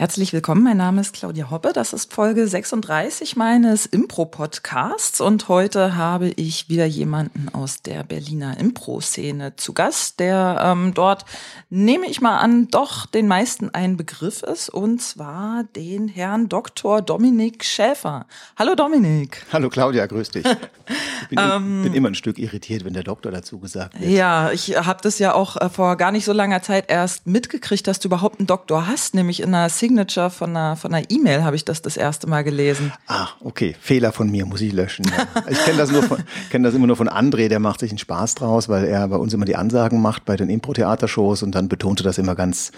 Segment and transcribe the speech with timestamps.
[0.00, 1.72] Herzlich willkommen, mein Name ist Claudia Hoppe.
[1.74, 8.58] Das ist Folge 36 meines Impro-Podcasts und heute habe ich wieder jemanden aus der Berliner
[8.58, 11.26] Impro-Szene zu Gast, der ähm, dort,
[11.68, 17.02] nehme ich mal an, doch den meisten ein Begriff ist und zwar den Herrn Dr.
[17.02, 18.24] Dominik Schäfer.
[18.58, 19.44] Hallo Dominik.
[19.52, 20.46] Hallo Claudia, grüß dich.
[21.22, 24.10] Ich bin, ähm, bin immer ein Stück irritiert, wenn der Doktor dazu gesagt wird.
[24.10, 27.86] Ja, ich habe das ja auch äh, vor gar nicht so langer Zeit erst mitgekriegt,
[27.86, 31.42] dass du überhaupt einen Doktor hast, nämlich in einer Signature von einer von einer E-Mail
[31.42, 32.92] habe ich das das erste Mal gelesen.
[33.08, 35.04] Ah, okay, Fehler von mir muss ich löschen.
[35.04, 35.26] Ja.
[35.50, 37.98] Ich kenne das nur von kenne das immer nur von André, der macht sich einen
[37.98, 41.68] Spaß draus, weil er bei uns immer die Ansagen macht bei den Impro-Theatershows und dann
[41.68, 42.70] betonte das immer ganz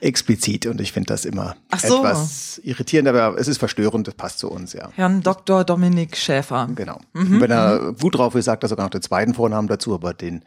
[0.00, 1.98] explizit und ich finde das immer so.
[1.98, 4.90] etwas irritierend, aber es ist verstörend, das passt zu uns, ja.
[4.96, 5.62] Herrn Dr.
[5.62, 6.68] Dominik Schäfer.
[6.74, 6.98] Genau.
[7.12, 7.40] Mhm.
[7.40, 7.96] Wenn er mhm.
[7.98, 10.44] gut drauf ist, sagt er sogar noch den zweiten Vornamen dazu, aber den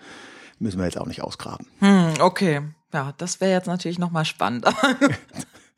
[0.59, 1.67] müssen wir jetzt auch nicht ausgraben.
[1.80, 2.62] Hm, okay.
[2.94, 4.66] Ja, das wäre jetzt natürlich nochmal spannend.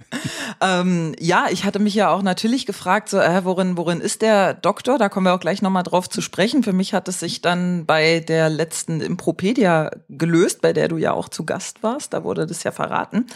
[0.61, 4.53] ähm, ja, ich hatte mich ja auch natürlich gefragt, so, äh, worin, worin ist der
[4.53, 4.97] Doktor?
[4.97, 6.63] Da kommen wir auch gleich nochmal drauf zu sprechen.
[6.63, 11.13] Für mich hat es sich dann bei der letzten Impropedia gelöst, bei der du ja
[11.13, 12.13] auch zu Gast warst.
[12.13, 13.27] Da wurde das ja verraten.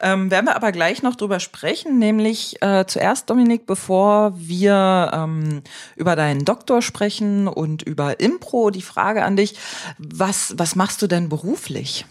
[0.00, 5.62] Ähm, werden wir aber gleich noch drüber sprechen, nämlich äh, zuerst, Dominik, bevor wir ähm,
[5.96, 9.56] über deinen Doktor sprechen und über Impro, die Frage an dich,
[9.98, 12.06] was, was machst du denn beruflich?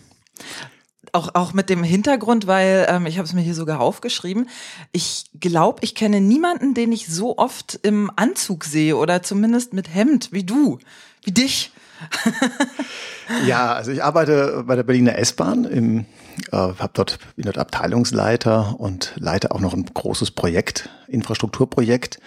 [1.17, 4.47] Auch, auch mit dem Hintergrund, weil ähm, ich habe es mir hier sogar aufgeschrieben.
[4.91, 9.91] Ich glaube, ich kenne niemanden, den ich so oft im Anzug sehe oder zumindest mit
[9.91, 10.77] Hemd wie du,
[11.23, 11.71] wie dich.
[13.47, 16.05] ja, also ich arbeite bei der Berliner S-Bahn
[16.51, 22.19] äh, habe dort bin dort Abteilungsleiter und leite auch noch ein großes Projekt, Infrastrukturprojekt.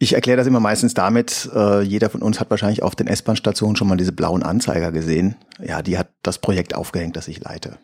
[0.00, 3.76] Ich erkläre das immer meistens damit, äh, jeder von uns hat wahrscheinlich auf den S-Bahn-Stationen
[3.76, 5.36] schon mal diese blauen Anzeiger gesehen.
[5.62, 7.78] Ja, die hat das Projekt aufgehängt, das ich leite.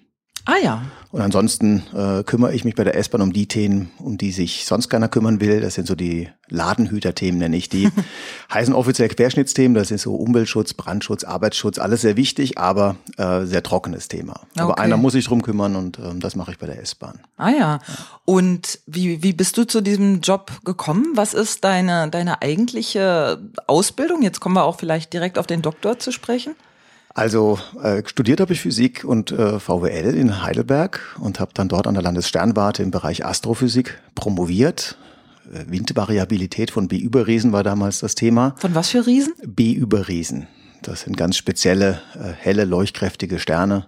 [0.46, 0.82] Ah ja.
[1.10, 4.66] Und ansonsten äh, kümmere ich mich bei der S-Bahn um die Themen, um die sich
[4.66, 5.60] sonst keiner kümmern will.
[5.60, 7.88] Das sind so die Ladenhüter-Themen, nenne ich die.
[8.52, 13.62] Heißen offiziell Querschnittsthemen, das sind so Umweltschutz, Brandschutz, Arbeitsschutz, alles sehr wichtig, aber äh, sehr
[13.62, 14.40] trockenes Thema.
[14.52, 14.60] Okay.
[14.60, 17.20] Aber einer muss sich drum kümmern und ähm, das mache ich bei der S-Bahn.
[17.36, 17.78] Ah ja.
[18.24, 21.12] Und wie, wie bist du zu diesem Job gekommen?
[21.14, 23.38] Was ist deine, deine eigentliche
[23.68, 24.22] Ausbildung?
[24.22, 26.56] Jetzt kommen wir auch vielleicht direkt auf den Doktor zu sprechen.
[27.14, 31.86] Also äh, studiert habe ich Physik und äh, VWL in Heidelberg und habe dann dort
[31.86, 34.98] an der Landessternwarte im Bereich Astrophysik promoviert.
[35.52, 38.56] Äh, Windvariabilität von B-Überriesen war damals das Thema.
[38.58, 39.32] Von was für Riesen?
[39.46, 40.48] B-Überriesen.
[40.82, 43.86] Das sind ganz spezielle, äh, helle, leuchtkräftige Sterne.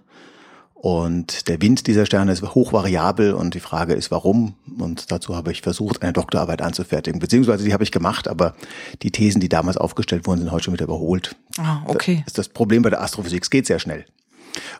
[0.79, 4.53] Und der Wind dieser Sterne ist hochvariabel und die Frage ist, warum?
[4.77, 7.19] Und dazu habe ich versucht, eine Doktorarbeit anzufertigen.
[7.19, 8.53] Beziehungsweise die habe ich gemacht, aber
[9.01, 11.35] die Thesen, die damals aufgestellt wurden, sind heute schon wieder überholt.
[11.57, 12.17] Ah, okay.
[12.17, 13.41] Das ist das Problem bei der Astrophysik.
[13.41, 14.05] Es geht sehr schnell.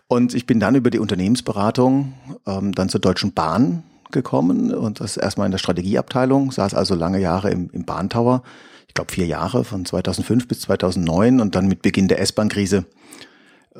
[0.07, 2.13] Und ich bin dann über die Unternehmensberatung
[2.45, 7.19] ähm, dann zur Deutschen Bahn gekommen und das erstmal in der Strategieabteilung, saß also lange
[7.19, 8.43] Jahre im, im Bahntower.
[8.87, 12.85] Ich glaube vier Jahre, von 2005 bis 2009 und dann mit Beginn der S-Bahn-Krise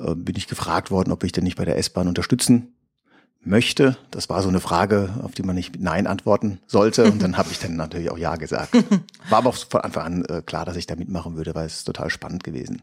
[0.06, 2.74] äh, bin ich gefragt worden, ob ich denn nicht bei der S-Bahn unterstützen
[3.48, 3.98] möchte.
[4.12, 7.06] Das war so eine Frage, auf die man nicht mit Nein antworten sollte.
[7.12, 8.74] Und dann habe ich dann natürlich auch Ja gesagt.
[9.30, 11.84] War aber auch von Anfang an äh, klar, dass ich da mitmachen würde, weil es
[11.84, 12.82] total spannend gewesen.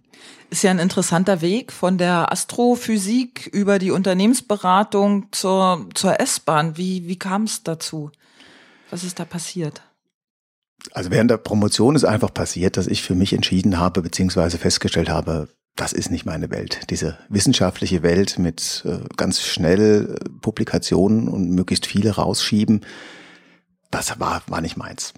[0.51, 6.77] Ist ja ein interessanter Weg von der Astrophysik über die Unternehmensberatung zur, zur S-Bahn.
[6.77, 8.11] Wie, wie kam es dazu?
[8.91, 9.83] Was ist da passiert?
[10.93, 15.09] Also während der Promotion ist einfach passiert, dass ich für mich entschieden habe, beziehungsweise festgestellt
[15.09, 16.91] habe, das ist nicht meine Welt.
[16.91, 22.83] Diese wissenschaftliche Welt mit äh, ganz schnell äh, Publikationen und möglichst viele rausschieben,
[23.91, 25.15] das war, war nicht meins.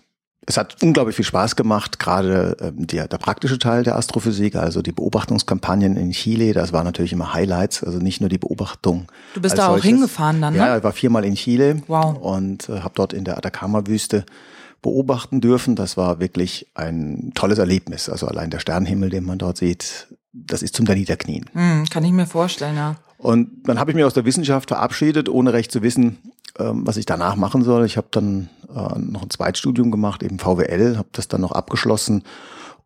[0.48, 4.80] Es hat unglaublich viel Spaß gemacht, gerade ähm, der, der praktische Teil der Astrophysik, also
[4.80, 9.08] die Beobachtungskampagnen in Chile, das war natürlich immer Highlights, also nicht nur die Beobachtung.
[9.34, 9.90] Du bist da auch solches.
[9.90, 10.60] hingefahren dann, ne?
[10.60, 12.16] Ja, ich war viermal in Chile wow.
[12.16, 14.24] und äh, habe dort in der Atacama-Wüste
[14.82, 15.74] beobachten dürfen.
[15.74, 18.08] Das war wirklich ein tolles Erlebnis.
[18.08, 20.06] Also allein der Sternenhimmel, den man dort sieht,
[20.44, 21.46] das ist zum Daniederknien.
[21.52, 22.96] Hm, kann ich mir vorstellen, ja.
[23.18, 26.18] Und dann habe ich mich aus der Wissenschaft verabschiedet, ohne recht zu wissen,
[26.58, 27.86] ähm, was ich danach machen soll.
[27.86, 32.24] Ich habe dann äh, noch ein Zweitstudium gemacht, eben VWL, habe das dann noch abgeschlossen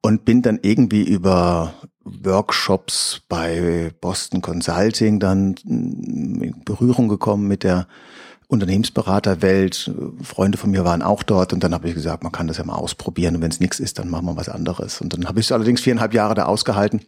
[0.02, 1.74] und bin dann irgendwie über
[2.04, 7.86] Workshops bei Boston Consulting dann in Berührung gekommen mit der
[8.46, 9.92] Unternehmensberaterwelt.
[10.22, 12.64] Freunde von mir waren auch dort und dann habe ich gesagt, man kann das ja
[12.64, 15.00] mal ausprobieren und wenn es nichts ist, dann machen wir was anderes.
[15.00, 17.02] Und dann habe ich es allerdings viereinhalb Jahre da ausgehalten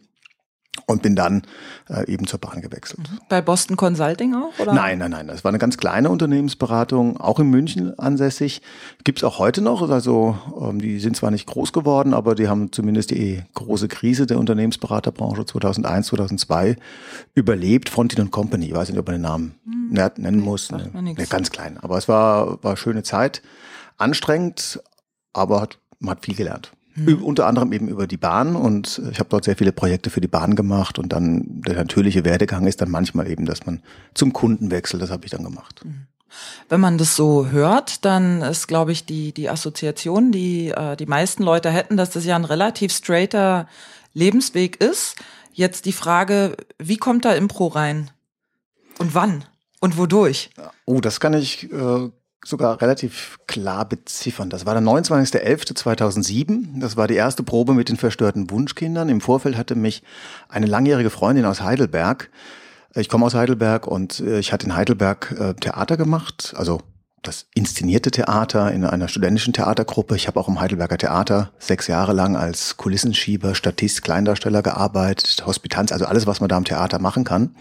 [0.85, 1.43] und bin dann
[1.89, 2.99] äh, eben zur Bahn gewechselt.
[2.99, 3.19] Mhm.
[3.29, 4.57] Bei Boston Consulting auch?
[4.59, 4.73] Oder?
[4.73, 5.27] Nein, nein, nein.
[5.27, 8.61] Das war eine ganz kleine Unternehmensberatung, auch in München ansässig.
[9.03, 9.87] Gibt's auch heute noch.
[9.89, 14.25] Also ähm, die sind zwar nicht groß geworden, aber die haben zumindest die große Krise
[14.25, 16.75] der Unternehmensberaterbranche 2001, 2002
[17.35, 17.89] überlebt.
[17.89, 20.11] Frontin Company, ich weiß nicht, ob man den Namen hm.
[20.17, 20.71] nennen muss.
[20.71, 21.77] Ne, ne, ganz klein.
[21.81, 23.41] Aber es war, war schöne Zeit.
[23.97, 24.81] Anstrengend,
[25.33, 26.71] aber hat, man hat viel gelernt.
[26.95, 27.23] Mhm.
[27.23, 30.27] Unter anderem eben über die Bahn und ich habe dort sehr viele Projekte für die
[30.27, 33.81] Bahn gemacht und dann der natürliche Werdegang ist dann manchmal eben, dass man
[34.13, 35.01] zum Kunden wechselt.
[35.01, 35.81] Das habe ich dann gemacht.
[35.83, 36.07] Mhm.
[36.69, 41.05] Wenn man das so hört, dann ist, glaube ich, die, die Assoziation, die äh, die
[41.05, 43.67] meisten Leute hätten, dass das ja ein relativ straighter
[44.13, 45.15] Lebensweg ist.
[45.53, 48.09] Jetzt die Frage, wie kommt da Impro rein?
[48.97, 49.45] Und wann?
[49.79, 50.49] Und wodurch?
[50.85, 52.09] Oh, das kann ich äh,
[52.45, 54.49] sogar relativ klar beziffern.
[54.49, 56.79] Das war der 29.11.2007.
[56.79, 59.09] Das war die erste Probe mit den verstörten Wunschkindern.
[59.09, 60.03] Im Vorfeld hatte mich
[60.49, 62.29] eine langjährige Freundin aus Heidelberg,
[62.95, 66.81] ich komme aus Heidelberg und äh, ich hatte in Heidelberg äh, Theater gemacht, also
[67.23, 70.15] das inszenierte Theater in einer studentischen Theatergruppe.
[70.15, 75.91] Ich habe auch im Heidelberger Theater sechs Jahre lang als Kulissenschieber, Statist, Kleindarsteller gearbeitet, Hospitanz,
[75.91, 77.55] also alles, was man da im Theater machen kann.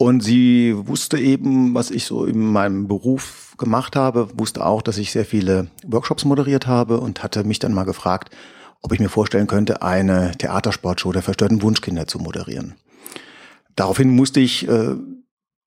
[0.00, 4.96] Und sie wusste eben, was ich so in meinem Beruf gemacht habe, wusste auch, dass
[4.96, 8.34] ich sehr viele Workshops moderiert habe und hatte mich dann mal gefragt,
[8.80, 12.76] ob ich mir vorstellen könnte, eine Theatersportshow der verstörten Wunschkinder zu moderieren.
[13.76, 14.94] Daraufhin musste ich äh,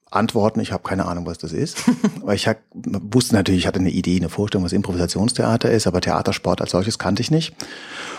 [0.10, 1.84] antworten, ich habe keine Ahnung, was das ist.
[2.22, 6.02] Weil ich hab, wusste natürlich, ich hatte eine Idee, eine Vorstellung, was Improvisationstheater ist, aber
[6.02, 7.54] Theatersport als solches kannte ich nicht.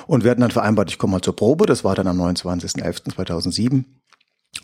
[0.06, 3.82] Und wir hatten dann vereinbart, ich komme mal zur Probe, das war dann am 29.11.2007.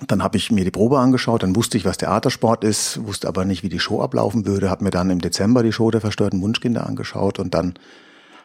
[0.06, 3.44] Dann habe ich mir die Probe angeschaut, dann wusste ich, was Theatersport ist, wusste aber
[3.44, 6.40] nicht, wie die Show ablaufen würde, habe mir dann im Dezember die Show der verstörten
[6.40, 7.74] Wunschkinder angeschaut und dann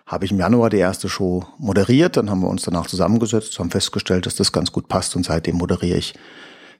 [0.06, 3.71] habe ich im Januar die erste Show moderiert, dann haben wir uns danach zusammengesetzt, haben
[3.71, 6.13] festgestellt, dass das ganz gut passt und seitdem moderiere ich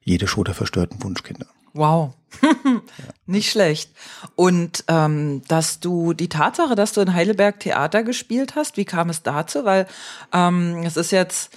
[0.04, 1.48] jede Show der verstörten Wunschkinder.
[1.74, 2.14] Wow,
[3.26, 3.92] nicht schlecht.
[4.36, 9.10] Und ähm, dass du die Tatsache, dass du in Heidelberg Theater gespielt hast, wie kam
[9.10, 9.66] es dazu?
[9.66, 9.86] Weil
[10.32, 11.52] ähm, es ist jetzt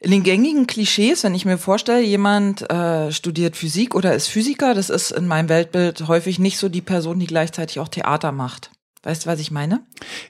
[0.00, 4.74] in den gängigen Klischees, wenn ich mir vorstelle, jemand äh, studiert Physik oder ist Physiker,
[4.74, 8.70] das ist in meinem Weltbild häufig nicht so die Person, die gleichzeitig auch Theater macht.
[9.02, 9.80] Weißt du, was ich meine?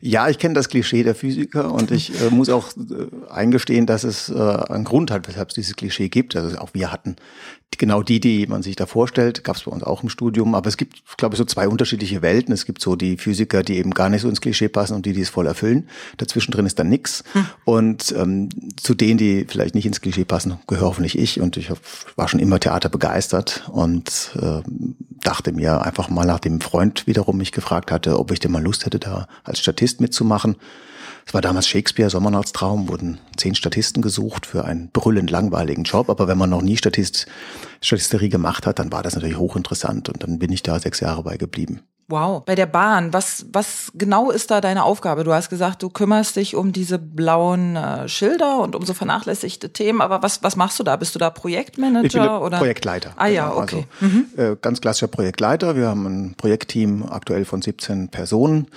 [0.00, 4.04] Ja, ich kenne das Klischee der Physiker und ich äh, muss auch äh, eingestehen, dass
[4.04, 6.36] es äh, einen Grund hat, weshalb es dieses Klischee gibt.
[6.36, 7.16] Also auch wir hatten
[7.76, 10.54] genau die, die man sich da vorstellt, gab es bei uns auch im Studium.
[10.54, 12.52] Aber es gibt, glaube ich, so zwei unterschiedliche Welten.
[12.52, 15.12] Es gibt so die Physiker, die eben gar nicht so ins Klischee passen und die,
[15.12, 15.88] die es voll erfüllen.
[16.16, 17.24] Dazwischen drin ist dann nix.
[17.32, 17.46] Hm.
[17.64, 21.40] Und ähm, zu denen, die vielleicht nicht ins Klischee passen, gehöre hoffentlich ich.
[21.40, 21.78] Und ich hab,
[22.16, 24.62] war schon immer Theater begeistert und äh,
[25.22, 28.62] dachte mir einfach mal, nachdem ein Freund wiederum mich gefragt hatte, ob ich denn mal
[28.62, 30.56] Lust hätte, da als Statist mitzumachen.
[31.28, 36.08] Es war damals Shakespeare, Sommernachtstraum, wurden zehn Statisten gesucht für einen brüllend langweiligen Job.
[36.08, 37.26] Aber wenn man noch nie Statist,
[37.82, 41.22] Statisterie gemacht hat, dann war das natürlich hochinteressant und dann bin ich da sechs Jahre
[41.22, 41.82] bei geblieben.
[42.10, 42.42] Wow.
[42.46, 45.24] Bei der Bahn, was, was genau ist da deine Aufgabe?
[45.24, 49.74] Du hast gesagt, du kümmerst dich um diese blauen äh, Schilder und um so vernachlässigte
[49.74, 50.96] Themen, aber was, was machst du da?
[50.96, 52.56] Bist du da Projektmanager ich bin oder?
[52.56, 53.12] Projektleiter.
[53.16, 53.60] Ah ja, genau.
[53.60, 53.86] okay.
[54.00, 54.26] Also, mhm.
[54.38, 55.76] äh, ganz klassischer Projektleiter.
[55.76, 58.68] Wir haben ein Projektteam aktuell von 17 Personen.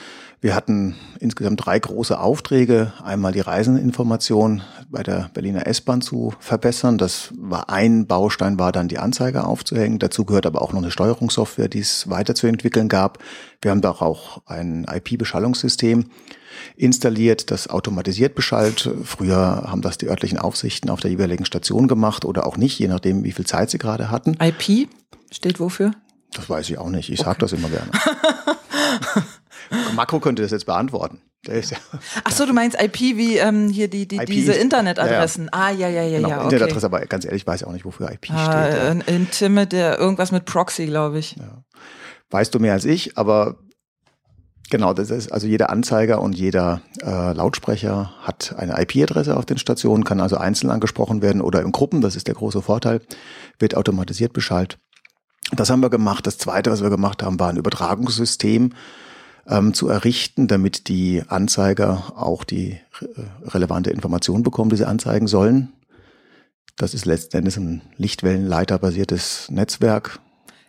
[0.44, 2.94] Wir hatten insgesamt drei große Aufträge.
[3.04, 6.98] Einmal die Reiseninformation bei der Berliner S-Bahn zu verbessern.
[6.98, 10.00] Das war ein Baustein, war dann die Anzeige aufzuhängen.
[10.00, 13.20] Dazu gehört aber auch noch eine Steuerungssoftware, die es weiterzuentwickeln gab.
[13.62, 16.06] Wir haben da auch ein IP-Beschallungssystem
[16.76, 18.90] installiert, das automatisiert beschallt.
[19.04, 22.88] Früher haben das die örtlichen Aufsichten auf der jeweiligen Station gemacht oder auch nicht, je
[22.88, 24.36] nachdem, wie viel Zeit sie gerade hatten.
[24.42, 24.90] IP
[25.30, 25.92] steht wofür?
[26.34, 27.10] Das weiß ich auch nicht.
[27.12, 27.30] Ich okay.
[27.30, 27.92] sage das immer gerne.
[29.96, 31.22] Makro könnte das jetzt beantworten.
[31.48, 31.56] Ja,
[32.24, 35.50] Ach so, du meinst IP wie ähm, hier die, die diese Internetadressen.
[35.52, 35.66] Ja, ja.
[35.66, 36.36] Ah, ja, ja, ja, genau, ja.
[36.36, 36.44] Okay.
[36.46, 39.08] Internetadresse, aber ganz ehrlich, ich weiß auch nicht, wofür IP ah, steht.
[39.08, 39.14] Ja.
[39.14, 41.38] Intime, der irgendwas mit Proxy, glaube ich.
[41.38, 41.64] Ja.
[42.30, 43.58] Weißt du mehr als ich, aber
[44.70, 49.58] genau, das ist also jeder Anzeiger und jeder äh, Lautsprecher hat eine IP-Adresse auf den
[49.58, 52.02] Stationen, kann also einzeln angesprochen werden oder in Gruppen.
[52.02, 53.02] Das ist der große Vorteil.
[53.58, 54.78] Wird automatisiert Bescheid.
[55.54, 56.28] Das haben wir gemacht.
[56.28, 58.74] Das zweite, was wir gemacht haben, war ein Übertragungssystem
[59.48, 65.28] ähm, zu errichten, damit die Anzeiger auch die äh, relevante Information bekommen, die sie anzeigen
[65.28, 65.74] sollen.
[66.78, 70.20] Das ist letzten Endes ein Lichtwellenleiter-basiertes Netzwerk.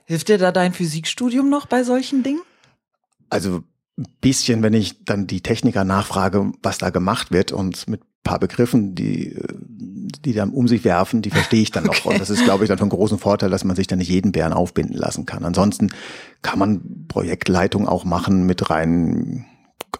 [0.04, 2.42] Hilft dir da dein Physikstudium noch bei solchen Dingen?
[3.30, 3.62] Also
[3.98, 8.38] ein bisschen, wenn ich dann die Techniker nachfrage, was da gemacht wird und mit paar
[8.38, 9.36] Begriffen, die,
[10.24, 11.98] die dann um sich werfen, die verstehe ich dann noch.
[11.98, 12.08] Okay.
[12.10, 14.32] Und das ist, glaube ich, dann von großem Vorteil, dass man sich dann nicht jeden
[14.32, 15.44] Bären aufbinden lassen kann.
[15.44, 15.88] Ansonsten
[16.42, 19.46] kann man Projektleitung auch machen mit rein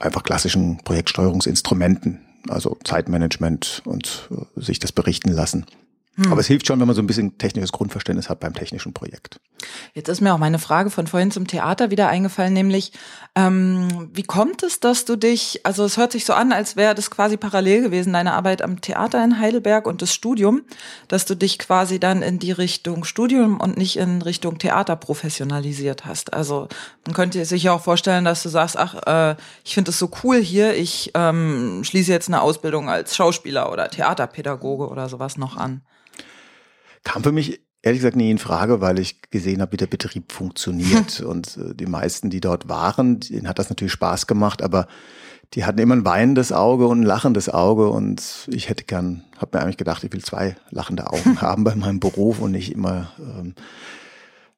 [0.00, 5.66] einfach klassischen Projektsteuerungsinstrumenten, also Zeitmanagement und sich das berichten lassen.
[6.16, 6.30] Hm.
[6.30, 9.40] Aber es hilft schon, wenn man so ein bisschen technisches Grundverständnis hat beim technischen Projekt.
[9.94, 12.92] Jetzt ist mir auch meine Frage von vorhin zum Theater wieder eingefallen, nämlich
[13.34, 16.94] ähm, wie kommt es, dass du dich, also es hört sich so an, als wäre
[16.94, 20.62] das quasi parallel gewesen, deine Arbeit am Theater in Heidelberg und das Studium,
[21.08, 26.04] dass du dich quasi dann in die Richtung Studium und nicht in Richtung Theater professionalisiert
[26.04, 26.34] hast.
[26.34, 26.68] Also
[27.06, 30.10] man könnte sich ja auch vorstellen, dass du sagst, ach, äh, ich finde es so
[30.22, 35.56] cool hier, ich ähm, schließe jetzt eine Ausbildung als Schauspieler oder Theaterpädagoge oder sowas noch
[35.56, 35.80] an.
[37.04, 40.32] Kam für mich ehrlich gesagt nie in Frage, weil ich gesehen habe, wie der Betrieb
[40.32, 41.20] funktioniert.
[41.26, 44.86] und äh, die meisten, die dort waren, denen hat das natürlich Spaß gemacht, aber
[45.54, 49.58] die hatten immer ein weinendes Auge und ein lachendes Auge und ich hätte gern, habe
[49.58, 53.12] mir eigentlich gedacht, ich will zwei lachende Augen haben bei meinem Beruf und nicht immer
[53.18, 53.54] ähm,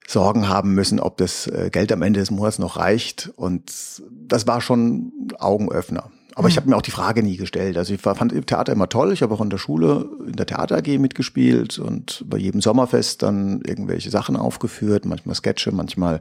[0.06, 3.32] Sorgen haben müssen, ob das äh, Geld am Ende des Monats noch reicht.
[3.36, 3.72] Und
[4.10, 6.10] das war schon Augenöffner.
[6.34, 6.62] Aber ich hm.
[6.62, 7.76] habe mir auch die Frage nie gestellt.
[7.76, 9.12] Also ich fand Theater immer toll.
[9.12, 13.22] Ich habe auch in der Schule in der Theater AG mitgespielt und bei jedem Sommerfest
[13.22, 16.20] dann irgendwelche Sachen aufgeführt, manchmal Sketche, manchmal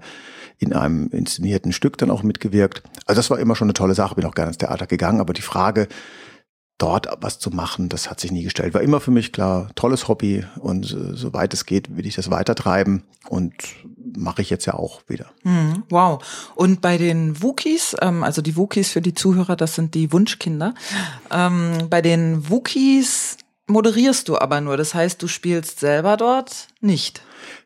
[0.60, 2.84] in einem inszenierten Stück dann auch mitgewirkt.
[3.06, 4.16] Also das war immer schon eine tolle Sache.
[4.16, 5.20] Bin auch gerne ins Theater gegangen.
[5.20, 5.88] Aber die Frage,
[6.78, 8.74] dort was zu machen, das hat sich nie gestellt.
[8.74, 12.30] War immer für mich klar, tolles Hobby und äh, soweit es geht, will ich das
[12.30, 13.54] weitertreiben und
[14.16, 15.32] mache ich jetzt ja auch wieder.
[15.44, 16.24] Mhm, wow.
[16.56, 20.74] Und bei den Wookies, ähm, also die Wookies für die Zuhörer, das sind die Wunschkinder.
[21.32, 24.78] Ähm, bei den Wookies moderierst du aber nur.
[24.78, 27.22] Das heißt, du spielst selber dort nicht.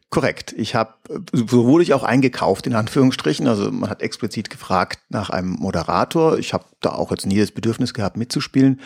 [0.10, 0.54] Korrekt.
[0.58, 0.94] Ich habe,
[1.34, 3.46] so wurde ich auch eingekauft, in Anführungsstrichen.
[3.46, 6.38] Also man hat explizit gefragt nach einem Moderator.
[6.38, 8.80] Ich habe da auch jetzt nie das Bedürfnis gehabt, mitzuspielen.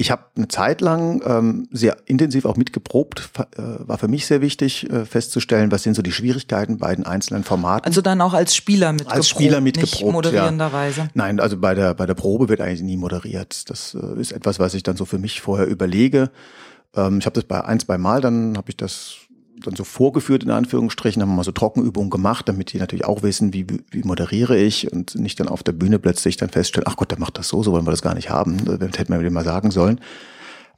[0.00, 3.28] Ich habe eine Zeit lang ähm, sehr intensiv auch mitgeprobt.
[3.58, 7.04] Äh, war für mich sehr wichtig äh, festzustellen, was sind so die Schwierigkeiten bei den
[7.04, 7.84] einzelnen Formaten.
[7.86, 11.00] Also dann auch als Spieler mitgeprobt, als Spieler mitgeprobt, nicht moderierenderweise.
[11.02, 11.08] Ja.
[11.12, 13.68] Nein, also bei der bei der Probe wird eigentlich nie moderiert.
[13.68, 16.30] Das äh, ist etwas, was ich dann so für mich vorher überlege.
[16.96, 19.16] Ähm, ich habe das bei ein, zwei Mal, dann habe ich das
[19.64, 23.22] dann so vorgeführt, in Anführungsstrichen, haben wir mal so Trockenübungen gemacht, damit die natürlich auch
[23.22, 26.96] wissen, wie, wie moderiere ich und nicht dann auf der Bühne plötzlich dann feststellen, ach
[26.96, 28.64] Gott, der macht das so, so wollen wir das gar nicht haben.
[28.64, 30.00] Das hätte man mir mal sagen sollen.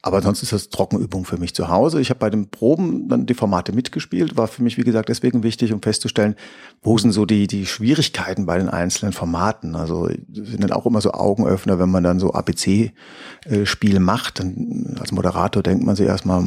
[0.05, 2.01] Aber sonst ist das Trockenübung für mich zu Hause.
[2.01, 5.43] Ich habe bei den Proben dann die Formate mitgespielt, war für mich, wie gesagt, deswegen
[5.43, 6.35] wichtig, um festzustellen,
[6.81, 9.77] wo sind so die, die Schwierigkeiten bei den einzelnen Formaten.
[9.77, 14.41] Also sind dann auch immer so Augenöffner, wenn man dann so ABC-Spiel macht.
[14.41, 16.43] Dann als Moderator denkt man sich erstmal,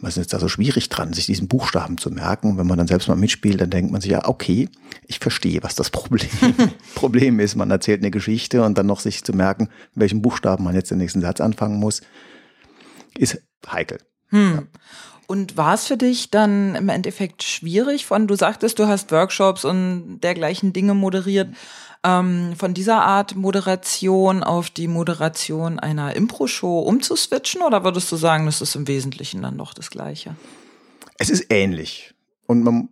[0.00, 2.58] was ist jetzt da so schwierig dran, sich diesen Buchstaben zu merken?
[2.58, 4.68] Wenn man dann selbst mal mitspielt, dann denkt man sich ja, okay,
[5.06, 6.30] ich verstehe, was das Problem,
[6.94, 7.56] Problem ist.
[7.56, 10.98] Man erzählt eine Geschichte und dann noch sich zu merken, welchen Buchstaben man jetzt den
[10.98, 12.02] nächsten Satz anfangen muss,
[13.16, 13.98] ist heikel.
[14.28, 14.54] Hm.
[14.54, 14.62] Ja.
[15.26, 19.64] Und war es für dich dann im Endeffekt schwierig von, du sagtest, du hast Workshops
[19.64, 21.48] und dergleichen Dinge moderiert
[22.04, 28.46] ähm, von dieser Art Moderation auf die Moderation einer Impro-Show umzuswitchen oder würdest du sagen,
[28.46, 30.36] das ist im Wesentlichen dann doch das Gleiche?
[31.18, 32.14] Es ist ähnlich.
[32.46, 32.88] Und man,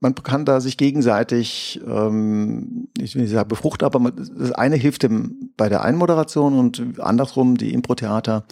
[0.00, 4.76] man kann da sich gegenseitig, ähm, ich will nicht sagen befruchten, aber man, das eine
[4.76, 8.44] hilft dem bei der Einmoderation und andersrum die Impro-Theater.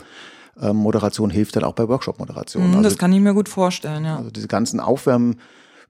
[0.60, 2.64] Moderation hilft dann auch bei Workshop-Moderation.
[2.64, 4.16] Mhm, also, das kann ich mir gut vorstellen, ja.
[4.16, 5.36] Also diese ganzen Aufwärmen,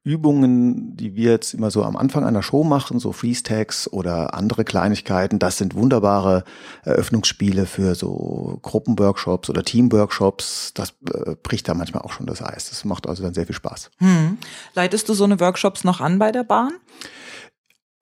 [0.04, 4.64] Übungen, die wir jetzt immer so am Anfang einer Show machen, so Freeze-Tags oder andere
[4.64, 6.44] Kleinigkeiten, das sind wunderbare
[6.84, 10.72] Eröffnungsspiele für so Gruppenworkshops oder Teamworkshops.
[10.74, 12.70] Das äh, bricht da manchmal auch schon das Eis.
[12.70, 13.90] Das macht also dann sehr viel Spaß.
[13.98, 14.38] Hm.
[14.74, 16.72] Leitest du so eine Workshops noch an bei der Bahn?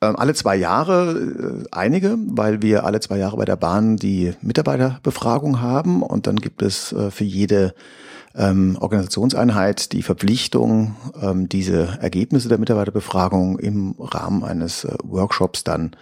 [0.02, 4.34] Ähm, alle zwei Jahre äh, einige, weil wir alle zwei Jahre bei der Bahn die
[4.42, 7.74] Mitarbeiterbefragung haben und dann gibt es äh, für jede
[8.36, 15.96] ähm, Organisationseinheit die Verpflichtung, ähm, diese Ergebnisse der Mitarbeiterbefragung im Rahmen eines äh, Workshops dann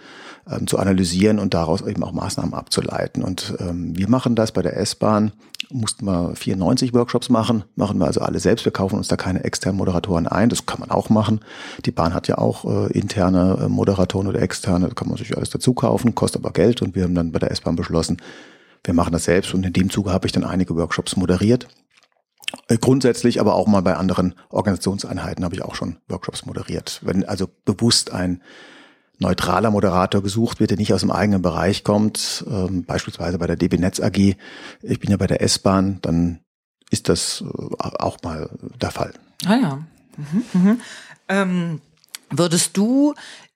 [0.49, 3.23] ähm, zu analysieren und daraus eben auch Maßnahmen abzuleiten.
[3.23, 5.31] Und ähm, wir machen das bei der S-Bahn,
[5.71, 8.65] mussten wir 94 Workshops machen, machen wir also alle selbst.
[8.65, 11.39] Wir kaufen uns da keine externen Moderatoren ein, das kann man auch machen.
[11.85, 15.51] Die Bahn hat ja auch äh, interne äh, Moderatoren oder externe, kann man sich alles
[15.51, 18.17] dazu kaufen, kostet aber Geld und wir haben dann bei der S-Bahn beschlossen,
[18.83, 21.67] wir machen das selbst und in dem Zuge habe ich dann einige Workshops moderiert
[22.81, 27.01] grundsätzlich, aber auch mal bei anderen Organisationseinheiten habe ich auch schon Workshops moderiert.
[27.03, 28.41] Wenn also bewusst ein
[29.19, 33.55] neutraler Moderator gesucht wird, der nicht aus dem eigenen Bereich kommt, ähm, beispielsweise bei der
[33.55, 36.39] DB Netz AG, ich bin ja bei der S-Bahn, dann
[36.89, 38.49] ist das äh, auch mal
[38.81, 39.13] der Fall.
[39.45, 39.79] Ah ja.
[40.17, 40.81] Mhm, mhm.
[41.27, 41.81] Ähm,
[42.29, 43.13] würdest du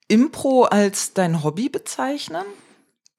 [0.07, 2.43] Impro als dein Hobby bezeichnen?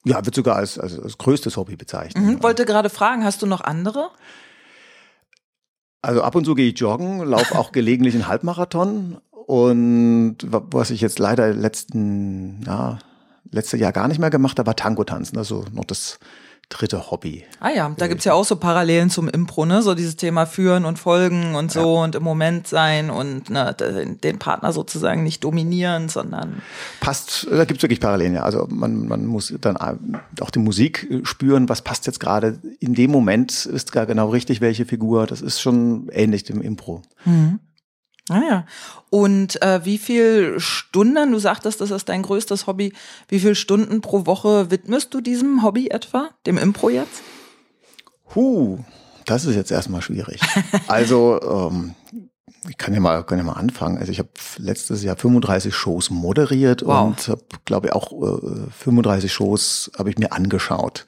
[0.05, 2.25] Ja, wird sogar als, als, als größtes Hobby bezeichnen.
[2.25, 4.11] Mhm, wollte gerade fragen, hast du noch andere?
[6.03, 11.01] Also ab und zu gehe ich joggen, laufe auch gelegentlich einen Halbmarathon und was ich
[11.01, 12.99] jetzt leider letzten, ja,
[13.51, 15.37] letztes Jahr gar nicht mehr gemacht habe, war Tango tanzen.
[15.37, 16.19] Also noch das
[16.71, 17.45] dritte Hobby.
[17.59, 19.83] Ah ja, da gibt's ja auch so Parallelen zum Impro, ne?
[19.83, 22.05] So dieses Thema Führen und Folgen und so ja.
[22.05, 23.75] und im Moment sein und ne,
[24.23, 26.63] den Partner sozusagen nicht dominieren, sondern.
[27.01, 28.43] Passt, da gibt's wirklich Parallelen, ja.
[28.43, 32.59] Also man, man muss dann auch die Musik spüren, was passt jetzt gerade.
[32.79, 35.27] In dem Moment ist gar genau richtig, welche Figur.
[35.27, 37.03] Das ist schon ähnlich dem Impro.
[37.25, 37.59] Mhm.
[38.31, 38.67] Ah ja.
[39.11, 42.93] Und äh, wie viel Stunden, du sagtest, das ist dein größtes Hobby,
[43.29, 47.23] wie viele Stunden pro Woche widmest du diesem Hobby etwa, dem Impro jetzt?
[48.37, 48.79] Huh,
[49.27, 50.41] das ist jetzt erstmal schwierig.
[50.87, 51.97] Also, ähm,
[52.69, 53.99] ich kann ja mal, kann ja mal anfangen.
[53.99, 57.09] Also ich habe letztes Jahr 35 Shows moderiert wow.
[57.09, 61.07] und habe, glaube ich, auch äh, 35 Shows habe ich mir angeschaut.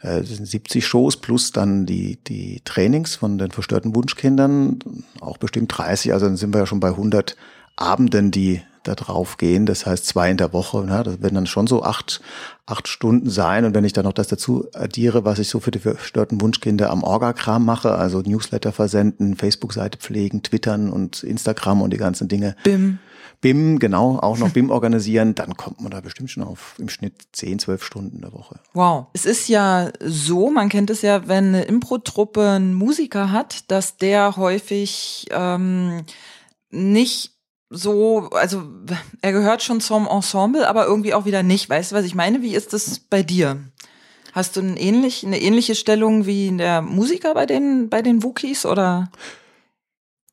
[0.00, 4.78] Äh, das sind 70 Shows plus dann die, die Trainings von den verstörten Wunschkindern,
[5.20, 7.36] auch bestimmt 30, also dann sind wir ja schon bei 100
[7.76, 9.66] Abenden, die da drauf gehen.
[9.66, 10.84] Das heißt zwei in der Woche.
[10.84, 11.02] Ne?
[11.02, 12.20] Das werden dann schon so acht,
[12.66, 13.64] acht Stunden sein.
[13.64, 16.90] Und wenn ich dann noch das dazu addiere, was ich so für die verstörten Wunschkinder
[16.90, 22.56] am Orga-Kram mache, also Newsletter versenden, Facebook-Seite pflegen, Twittern und Instagram und die ganzen Dinge.
[22.64, 22.98] BIM.
[23.40, 27.14] BIM, genau, auch noch BIM organisieren, dann kommt man da bestimmt schon auf im Schnitt
[27.32, 28.60] 10, 12 Stunden in der Woche.
[28.72, 29.06] Wow.
[29.12, 33.96] Es ist ja so, man kennt es ja, wenn eine Impro-Truppe einen Musiker hat, dass
[33.96, 36.02] der häufig ähm,
[36.70, 37.32] nicht
[37.68, 38.62] so, also
[39.22, 41.68] er gehört schon zum Ensemble, aber irgendwie auch wieder nicht.
[41.68, 42.42] Weißt du, was ich meine?
[42.42, 43.58] Wie ist das bei dir?
[44.32, 48.66] Hast du ein ähnlich, eine ähnliche Stellung wie der Musiker bei den, bei den Wookies
[48.66, 49.10] oder?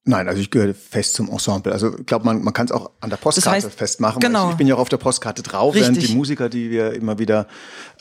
[0.06, 1.72] Nein, also ich gehöre fest zum Ensemble.
[1.72, 4.20] Also ich glaube, man, man kann es auch an der Postkarte das heißt, festmachen.
[4.20, 4.52] Genau.
[4.52, 5.96] Ich bin ja auch auf der Postkarte drauf, Richtig.
[5.96, 7.48] während die Musiker, die wir immer wieder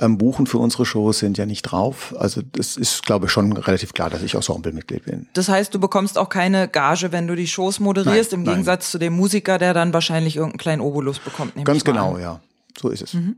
[0.01, 2.13] ähm, buchen für unsere Shows, sind ja nicht drauf.
[2.19, 5.29] Also das ist, glaube ich, schon relativ klar, dass ich Ensemble-Mitglied bin.
[5.35, 8.87] Das heißt, du bekommst auch keine Gage, wenn du die Shows moderierst, nein, im Gegensatz
[8.87, 8.91] nein.
[8.91, 11.53] zu dem Musiker, der dann wahrscheinlich irgendeinen kleinen Obolus bekommt.
[11.65, 12.21] Ganz genau, an.
[12.21, 12.41] ja.
[12.81, 13.15] So ist es.
[13.15, 13.37] Mhm.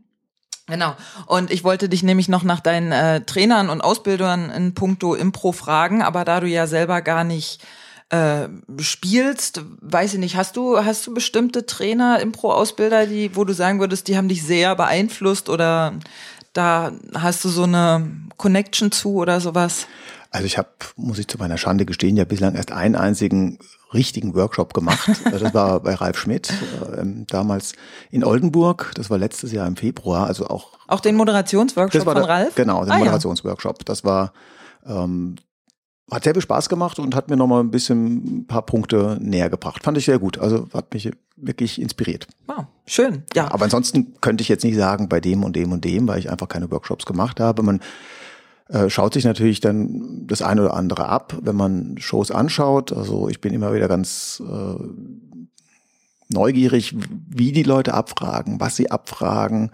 [0.69, 0.95] Genau.
[1.27, 5.53] Und ich wollte dich nämlich noch nach deinen äh, Trainern und Ausbildern in puncto Impro
[5.53, 7.61] fragen, aber da du ja selber gar nicht
[8.11, 13.55] äh, spielst, weiß ich nicht, hast du, hast du bestimmte Trainer, Impro-Ausbilder, die, wo du
[13.55, 15.95] sagen würdest, die haben dich sehr beeinflusst oder
[16.53, 19.87] da hast du so eine Connection zu oder sowas?
[20.31, 23.59] Also ich habe, muss ich zu meiner Schande gestehen, ja bislang erst einen einzigen
[23.93, 25.09] richtigen Workshop gemacht.
[25.31, 27.75] Das war bei Ralf Schmidt, äh, damals
[28.11, 28.93] in Oldenburg.
[28.97, 30.27] Das war letztes Jahr im Februar.
[30.27, 30.73] Also auch.
[30.89, 32.55] Auch den Moderationsworkshop von Ralf?
[32.55, 33.85] Genau, den ah, Moderationsworkshop.
[33.85, 34.33] Das war
[34.87, 35.37] ähm,
[36.11, 39.49] hat sehr viel Spaß gemacht und hat mir nochmal ein bisschen ein paar Punkte näher
[39.49, 39.83] gebracht.
[39.83, 40.39] Fand ich sehr gut.
[40.39, 42.27] Also hat mich wirklich inspiriert.
[42.47, 43.23] Wow, schön.
[43.35, 43.51] Ja.
[43.53, 46.31] Aber ansonsten könnte ich jetzt nicht sagen, bei dem und dem und dem, weil ich
[46.31, 47.63] einfach keine Workshops gemacht habe.
[47.63, 47.81] Man
[48.69, 52.93] äh, schaut sich natürlich dann das eine oder andere ab, wenn man Shows anschaut.
[52.93, 54.85] Also ich bin immer wieder ganz äh,
[56.29, 56.95] neugierig,
[57.29, 59.71] wie die Leute abfragen, was sie abfragen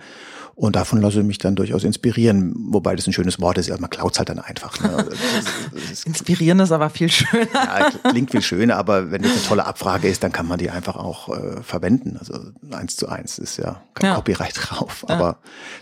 [0.61, 3.71] und davon lasse ich mich dann durchaus inspirieren, wobei das ein schönes Wort ist.
[3.71, 4.79] Also man klaut halt dann einfach.
[4.83, 5.09] Ne?
[5.91, 7.49] ist, inspirieren ist aber viel schöner.
[7.55, 10.69] Ja, klingt viel schöner, aber wenn das eine tolle Abfrage ist, dann kann man die
[10.69, 12.19] einfach auch äh, verwenden.
[12.19, 12.39] Also
[12.73, 14.17] eins zu eins ist ja kein ja.
[14.17, 15.07] Copyright drauf.
[15.09, 15.39] Aber ja.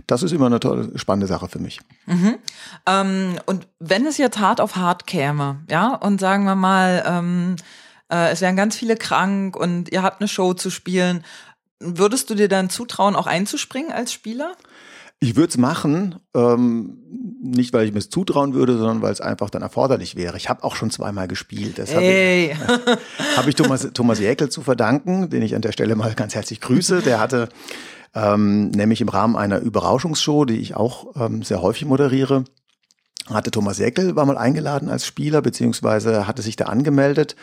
[0.07, 1.81] das ist immer eine tolle, spannende Sache für mich.
[2.07, 2.37] Mhm.
[2.87, 7.57] Ähm, und wenn es jetzt hart auf hart käme, ja, und sagen wir mal, ähm,
[8.13, 11.25] äh, es wären ganz viele krank und ihr habt eine Show zu spielen.
[11.81, 14.53] Würdest du dir dann zutrauen, auch einzuspringen als Spieler?
[15.21, 16.99] Ich würde es machen, ähm,
[17.43, 20.37] nicht weil ich mir es zutrauen würde, sondern weil es einfach dann erforderlich wäre.
[20.37, 21.79] Ich habe auch schon zweimal gespielt.
[21.79, 22.57] Das habe ich,
[23.37, 26.61] hab ich Thomas, Thomas Jäckel zu verdanken, den ich an der Stelle mal ganz herzlich
[26.61, 27.03] grüße.
[27.03, 27.49] Der hatte
[28.15, 32.45] ähm, nämlich im Rahmen einer Überraschungsshow, die ich auch ähm, sehr häufig moderiere,
[33.29, 37.37] hatte Thomas Jäckel, war mal eingeladen als Spieler, beziehungsweise hatte sich da angemeldet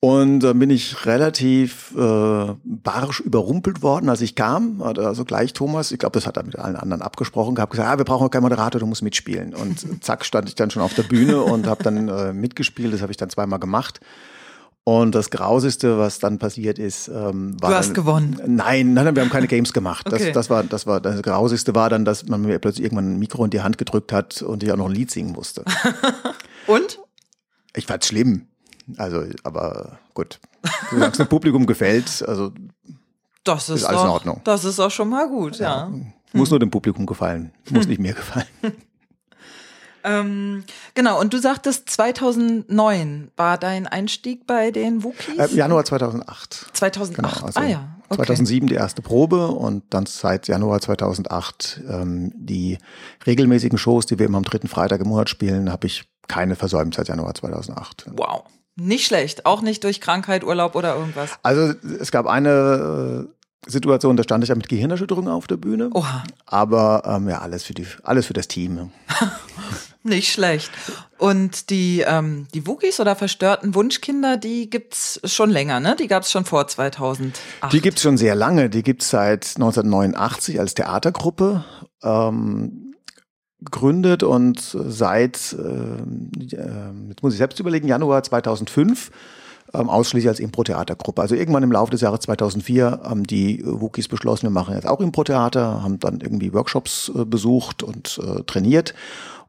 [0.00, 4.82] und dann bin ich relativ äh, barsch überrumpelt worden, als ich kam.
[4.82, 7.98] Also gleich Thomas, ich glaube, das hat er mit allen anderen abgesprochen gehabt, gesagt, ah,
[7.98, 9.54] wir brauchen keinen Moderator, du musst mitspielen.
[9.54, 12.92] Und zack, stand ich dann schon auf der Bühne und habe dann äh, mitgespielt.
[12.92, 14.00] Das habe ich dann zweimal gemacht.
[14.84, 17.70] Und das Grausigste, was dann passiert ist, ähm, war.
[17.70, 18.40] Du hast dann, gewonnen.
[18.46, 20.06] Nein, nein, wir haben keine Games gemacht.
[20.06, 20.30] Das, okay.
[20.30, 23.44] das war, das war, das Grausigste war dann, dass man mir plötzlich irgendwann ein Mikro
[23.44, 25.64] in die Hand gedrückt hat und ich auch noch ein Lied singen musste.
[26.68, 27.00] und?
[27.74, 28.46] Ich fand's schlimm.
[28.96, 30.40] Also, aber gut.
[30.90, 32.52] Du sagst, dem Publikum gefällt, also
[33.44, 34.40] das ist, ist alles doch, in Ordnung.
[34.44, 35.88] Das ist auch schon mal gut, ja.
[35.88, 35.92] ja.
[36.32, 37.90] Muss nur dem Publikum gefallen, muss hm.
[37.90, 38.46] nicht mir gefallen.
[40.06, 40.62] Ähm,
[40.94, 45.36] genau, und du sagtest 2009 war dein Einstieg bei den Wookies?
[45.36, 46.66] Äh, Januar 2008.
[46.72, 47.88] 2008, genau, also ah ja.
[48.08, 48.18] Okay.
[48.18, 52.78] 2007 die erste Probe und dann seit Januar 2008 ähm, die
[53.26, 56.94] regelmäßigen Shows, die wir immer am dritten Freitag im Monat spielen, habe ich keine versäumt
[56.94, 58.06] seit Januar 2008.
[58.12, 58.44] Wow.
[58.76, 61.30] Nicht schlecht, auch nicht durch Krankheit, Urlaub oder irgendwas.
[61.42, 65.90] Also es gab eine äh, Situation, da stand ich ja mit Gehirnerschütterung auf der Bühne.
[65.94, 66.24] Oha.
[66.44, 68.90] Aber ähm, ja, alles für die, alles für das Team.
[70.02, 70.70] Nicht schlecht.
[71.18, 75.96] Und die, ähm, die Wookies oder verstörten Wunschkinder, die gibt's schon länger, ne?
[75.98, 77.72] Die gab's schon vor 2008.
[77.72, 78.70] Die gibt's schon sehr lange.
[78.70, 81.64] Die gibt's seit 1989 als Theatergruppe.
[82.04, 82.85] Ähm,
[83.66, 86.48] gegründet und seit, äh,
[87.08, 89.10] jetzt muss ich selbst überlegen, Januar 2005
[89.74, 91.20] ähm, ausschließlich als Impro-Theatergruppe.
[91.20, 95.00] Also irgendwann im Laufe des Jahres 2004 haben die Wookies beschlossen, wir machen jetzt auch
[95.00, 98.94] Impro-Theater, haben dann irgendwie Workshops äh, besucht und äh, trainiert.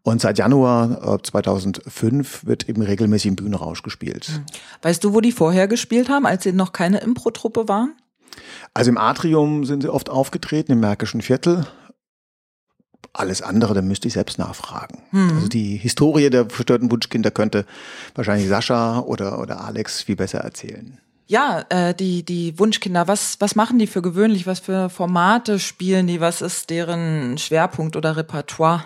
[0.04, 4.28] Und seit Januar äh, 2005 wird eben regelmäßig im Bühnenrausch gespielt.
[4.28, 4.46] Hm.
[4.82, 7.94] Weißt du, wo die vorher gespielt haben, als sie noch keine Impro-Truppe waren?
[8.74, 11.68] Also im Atrium sind sie oft aufgetreten, im Märkischen Viertel.
[13.18, 15.00] Alles andere, da müsste ich selbst nachfragen.
[15.10, 15.32] Hm.
[15.36, 17.66] Also die Historie der verstörten Wunschkinder könnte
[18.14, 21.00] wahrscheinlich Sascha oder, oder Alex viel besser erzählen.
[21.26, 24.46] Ja, äh, die, die Wunschkinder, was, was machen die für gewöhnlich?
[24.46, 26.22] Was für Formate spielen die?
[26.22, 28.84] Was ist deren Schwerpunkt oder Repertoire?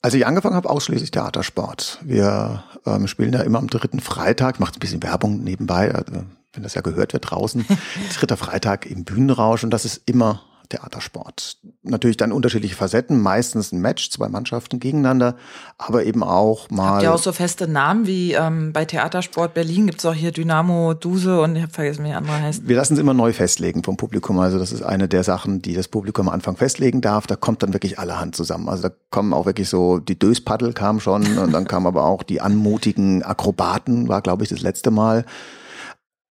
[0.00, 1.98] Als ich angefangen habe, ausschließlich Theatersport.
[2.02, 6.62] Wir ähm, spielen da immer am dritten Freitag, macht ein bisschen Werbung nebenbei, also, wenn
[6.62, 7.66] das ja gehört wird draußen.
[8.14, 11.58] Dritter Freitag im Bühnenrausch und das ist immer Theatersport.
[11.82, 15.36] Natürlich dann unterschiedliche Facetten, meistens ein Match, zwei Mannschaften gegeneinander,
[15.76, 16.94] aber eben auch mal.
[16.94, 20.32] Habt ihr auch so feste Namen wie ähm, bei Theatersport Berlin gibt es auch hier
[20.32, 22.66] Dynamo Duse und ich habe vergessen, wie die andere heißt.
[22.66, 24.38] Wir lassen es immer neu festlegen vom Publikum.
[24.38, 27.26] Also das ist eine der Sachen, die das Publikum am Anfang festlegen darf.
[27.26, 28.68] Da kommt dann wirklich allerhand zusammen.
[28.68, 32.22] Also da kommen auch wirklich so, die Döspaddel kam schon und dann kam aber auch
[32.22, 35.26] die anmutigen Akrobaten, war glaube ich das letzte Mal.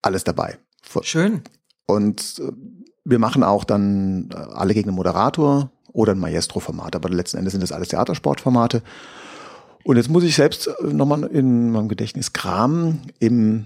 [0.02, 0.58] Alles dabei.
[1.04, 1.42] Schön.
[1.86, 2.52] Und äh,
[3.04, 7.52] wir machen auch dann äh, alle gegen einen Moderator oder ein Maestro-Format, aber letzten Endes
[7.54, 8.82] sind das alles Theatersportformate.
[9.84, 13.02] Und jetzt muss ich selbst äh, nochmal in meinem Gedächtnis kramen.
[13.20, 13.66] Im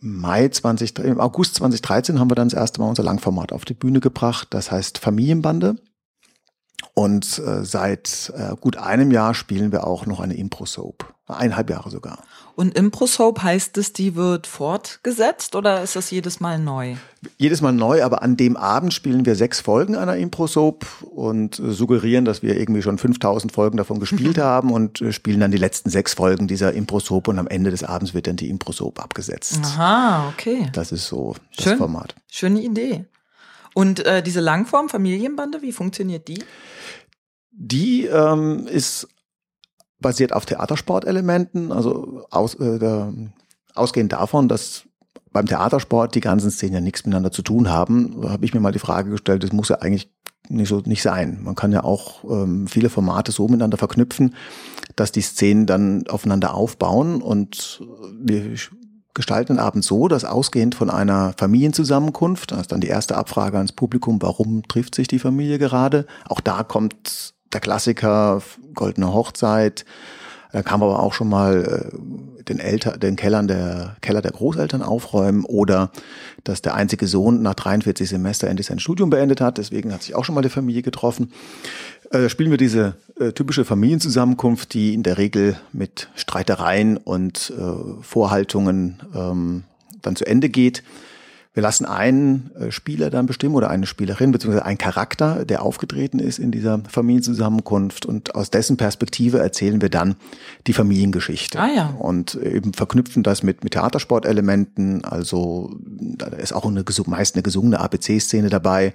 [0.00, 3.74] Mai 20, im August 2013 haben wir dann das erste Mal unser Langformat auf die
[3.74, 4.48] Bühne gebracht.
[4.50, 5.76] Das heißt Familienbande.
[6.94, 11.14] Und äh, seit äh, gut einem Jahr spielen wir auch noch eine Impro-Soap.
[11.26, 12.18] Eineinhalb Jahre sogar.
[12.56, 16.94] Und Impro-Soap heißt es, die wird fortgesetzt oder ist das jedes Mal neu?
[17.36, 22.24] Jedes Mal neu, aber an dem Abend spielen wir sechs Folgen einer Impro-Soap und suggerieren,
[22.24, 25.90] dass wir irgendwie schon 5000 Folgen davon gespielt haben und äh, spielen dann die letzten
[25.90, 29.60] sechs Folgen dieser Impro-Soap und am Ende des Abends wird dann die Impro-Soap abgesetzt.
[29.64, 30.70] Aha, okay.
[30.72, 31.78] Das ist so das Schön.
[31.78, 32.14] Format.
[32.30, 33.06] Schöne Idee.
[33.74, 36.42] Und äh, diese Langform Familienbande, wie funktioniert die?
[37.50, 39.08] Die ähm, ist
[40.04, 43.12] basiert auf Theatersportelementen, also aus, äh, der,
[43.74, 44.84] ausgehend davon, dass
[45.32, 48.70] beim Theatersport die ganzen Szenen ja nichts miteinander zu tun haben, habe ich mir mal
[48.70, 50.10] die Frage gestellt, das muss ja eigentlich
[50.50, 51.40] nicht so nicht sein.
[51.42, 54.34] Man kann ja auch ähm, viele Formate so miteinander verknüpfen,
[54.94, 58.54] dass die Szenen dann aufeinander aufbauen und wir
[59.14, 63.56] gestalten den Abend so, dass ausgehend von einer Familienzusammenkunft, da ist dann die erste Abfrage
[63.56, 66.06] ans Publikum, warum trifft sich die Familie gerade?
[66.28, 68.42] Auch da kommt der Klassiker,
[68.74, 69.84] Goldene Hochzeit.
[70.52, 74.82] Da kam aber auch schon mal äh, den, Eltern, den Kellern der, Keller der Großeltern
[74.82, 75.90] aufräumen oder
[76.44, 79.58] dass der einzige Sohn nach 43 Semester endlich sein Studium beendet hat.
[79.58, 81.32] Deswegen hat sich auch schon mal die Familie getroffen.
[82.10, 88.02] Äh, spielen wir diese äh, typische Familienzusammenkunft, die in der Regel mit Streitereien und äh,
[88.02, 89.64] Vorhaltungen ähm,
[90.02, 90.84] dann zu Ende geht.
[91.54, 96.18] Wir lassen einen äh, Spieler dann bestimmen oder eine Spielerin, beziehungsweise einen Charakter, der aufgetreten
[96.18, 100.16] ist in dieser Familienzusammenkunft und aus dessen Perspektive erzählen wir dann
[100.66, 101.60] die Familiengeschichte.
[101.60, 101.86] Ah, ja.
[101.98, 107.78] Und eben verknüpfen das mit, mit Theatersportelementen, also da ist auch eine, meist eine gesungene
[107.78, 108.92] ABC-Szene dabei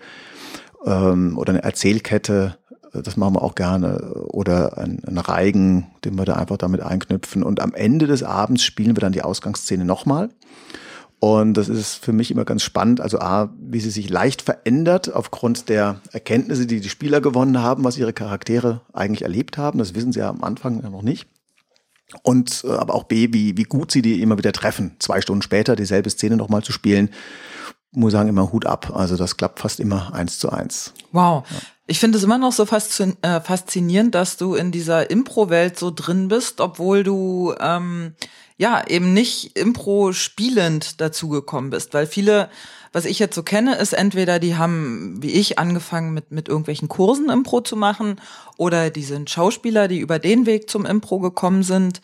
[0.86, 2.58] ähm, oder eine Erzählkette,
[2.92, 4.14] das machen wir auch gerne.
[4.30, 7.44] Oder ein, ein Reigen, den wir da einfach damit einknüpfen.
[7.44, 10.30] Und am Ende des Abends spielen wir dann die Ausgangsszene nochmal.
[11.20, 13.02] Und das ist für mich immer ganz spannend.
[13.02, 17.84] Also A, wie sie sich leicht verändert aufgrund der Erkenntnisse, die die Spieler gewonnen haben,
[17.84, 19.80] was ihre Charaktere eigentlich erlebt haben.
[19.80, 21.28] Das wissen sie ja am Anfang noch nicht.
[22.24, 24.96] Und äh, aber auch B, wie, wie gut sie die immer wieder treffen.
[25.00, 27.10] Zwei Stunden später dieselbe Szene nochmal zu spielen,
[27.92, 28.96] muss sagen, immer Hut ab.
[28.96, 30.94] Also das klappt fast immer eins zu eins.
[31.12, 31.44] Wow.
[31.50, 31.58] Ja.
[31.86, 36.28] Ich finde es immer noch so äh, faszinierend, dass du in dieser Impro-Welt so drin
[36.28, 38.14] bist, obwohl du ähm,
[38.60, 42.50] ja, eben nicht Impro spielend dazugekommen bist, weil viele,
[42.92, 46.90] was ich jetzt so kenne, ist entweder die haben, wie ich, angefangen mit, mit irgendwelchen
[46.90, 48.20] Kursen Impro zu machen
[48.58, 52.02] oder die sind Schauspieler, die über den Weg zum Impro gekommen sind.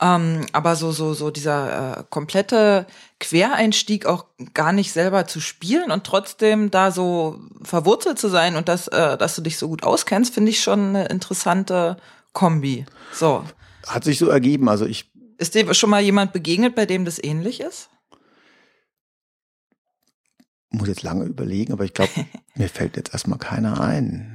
[0.00, 2.86] Ähm, aber so, so, so dieser äh, komplette
[3.20, 8.70] Quereinstieg auch gar nicht selber zu spielen und trotzdem da so verwurzelt zu sein und
[8.70, 11.98] das, äh, dass du dich so gut auskennst, finde ich schon eine interessante
[12.32, 12.86] Kombi.
[13.12, 13.44] So.
[13.86, 14.70] Hat sich so ergeben.
[14.70, 17.88] Also ich ist dir schon mal jemand begegnet, bei dem das ähnlich ist?
[20.70, 22.12] Muss jetzt lange überlegen, aber ich glaube,
[22.54, 24.34] mir fällt jetzt erstmal keiner ein.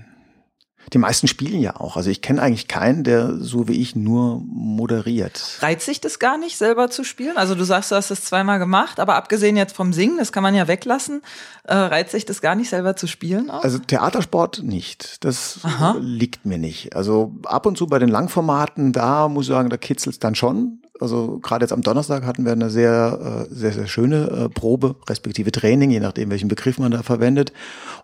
[0.92, 1.96] Die meisten spielen ja auch.
[1.96, 5.58] Also ich kenne eigentlich keinen, der so wie ich nur moderiert.
[5.62, 7.38] Reizt sich das gar nicht, selber zu spielen?
[7.38, 10.44] Also du sagst, du hast das zweimal gemacht, aber abgesehen jetzt vom Singen, das kann
[10.44, 11.22] man ja weglassen,
[11.64, 13.50] äh, reizt sich das gar nicht, selber zu spielen?
[13.50, 13.64] Auch?
[13.64, 15.24] Also Theatersport nicht.
[15.24, 15.96] Das Aha.
[16.00, 16.96] liegt mir nicht.
[16.96, 20.36] Also ab und zu bei den Langformaten, da muss ich sagen, da kitzelt es dann
[20.36, 20.82] schon.
[21.00, 24.96] Also gerade jetzt am Donnerstag hatten wir eine sehr, äh, sehr, sehr schöne äh, Probe,
[25.10, 27.52] respektive Training, je nachdem, welchen Begriff man da verwendet.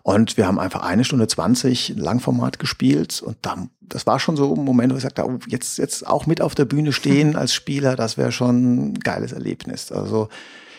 [0.02, 3.22] Und wir haben einfach eine Stunde zwanzig Langformat gespielt.
[3.22, 6.26] Und dann, das war schon so ein Moment, wo ich sagte, oh, jetzt, jetzt auch
[6.26, 9.92] mit auf der Bühne stehen als Spieler, das wäre schon ein geiles Erlebnis.
[9.92, 10.28] Also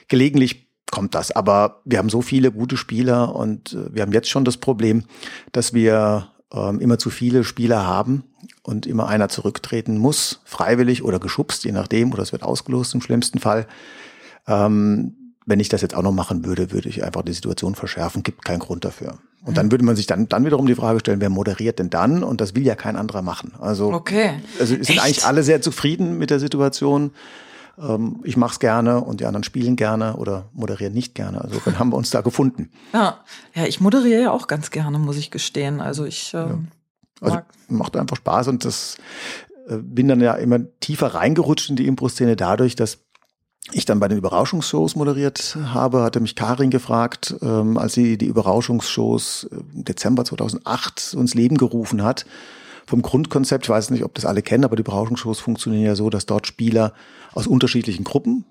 [0.10, 1.32] gelegentlich kommt das.
[1.32, 5.06] Aber wir haben so viele gute Spieler und äh, wir haben jetzt schon das Problem,
[5.54, 8.24] dass wir ähm, immer zu viele Spieler haben
[8.64, 13.02] und immer einer zurücktreten muss, freiwillig oder geschubst, je nachdem, oder es wird ausgelost im
[13.02, 13.68] schlimmsten Fall.
[14.48, 18.24] Ähm, wenn ich das jetzt auch noch machen würde, würde ich einfach die Situation verschärfen,
[18.24, 19.18] gibt keinen Grund dafür.
[19.44, 22.24] Und dann würde man sich dann, dann wiederum die Frage stellen, wer moderiert denn dann?
[22.24, 23.54] Und das will ja kein anderer machen.
[23.60, 24.34] Also, okay.
[24.60, 25.04] also sind Echt?
[25.04, 27.10] eigentlich alle sehr zufrieden mit der Situation.
[27.82, 31.42] Ähm, ich mache es gerne und die anderen spielen gerne oder moderieren nicht gerne.
[31.42, 32.70] Also dann haben wir uns da gefunden.
[32.94, 33.20] Ja,
[33.54, 35.80] ja, ich moderiere ja auch ganz gerne, muss ich gestehen.
[35.82, 36.68] Also ich ähm,
[37.22, 37.28] ja.
[37.28, 37.40] also,
[37.70, 38.98] macht einfach Spaß und das
[39.68, 43.00] äh, bin dann ja immer tiefer reingerutscht in die Impro-Szene dadurch, dass
[43.72, 48.26] ich dann bei den Überraschungsshows moderiert habe, hatte mich Karin gefragt, ähm, als sie die
[48.26, 52.26] Überraschungsshows im Dezember 2008 ins Leben gerufen hat.
[52.88, 56.10] Vom Grundkonzept, ich weiß nicht, ob das alle kennen, aber die Überraschungsshows funktionieren ja so,
[56.10, 56.94] dass dort Spieler
[57.34, 58.46] aus unterschiedlichen Gruppen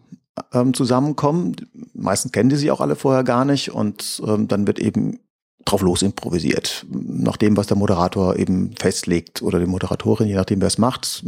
[0.52, 1.56] ähm, zusammenkommen.
[1.94, 5.20] Meistens kennen die sie auch alle vorher gar nicht und ähm, dann wird eben
[5.64, 10.60] drauf los improvisiert, nach dem, was der Moderator eben festlegt oder die Moderatorin, je nachdem,
[10.60, 11.22] wer es macht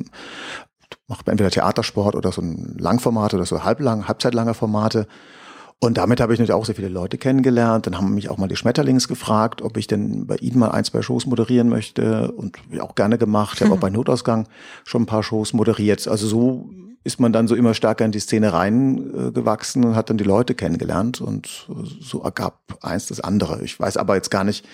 [1.09, 5.07] macht entweder Theatersport oder so ein Langformat oder so halblang, halbzeitlange Formate.
[5.79, 7.87] Und damit habe ich natürlich auch sehr viele Leute kennengelernt.
[7.87, 10.85] Dann haben mich auch mal die Schmetterlings gefragt, ob ich denn bei ihnen mal ein,
[10.85, 12.31] zwei Shows moderieren möchte.
[12.33, 13.59] Und ich auch gerne gemacht.
[13.59, 14.47] Ich habe auch bei Notausgang
[14.85, 16.07] schon ein paar Shows moderiert.
[16.07, 16.71] Also so
[17.05, 20.55] ist man dann so immer stärker in die Szene reingewachsen und hat dann die Leute
[20.55, 21.21] kennengelernt.
[21.21, 21.67] Und
[22.01, 23.63] so ergab eins das andere.
[23.63, 24.65] Ich weiß aber jetzt gar nicht,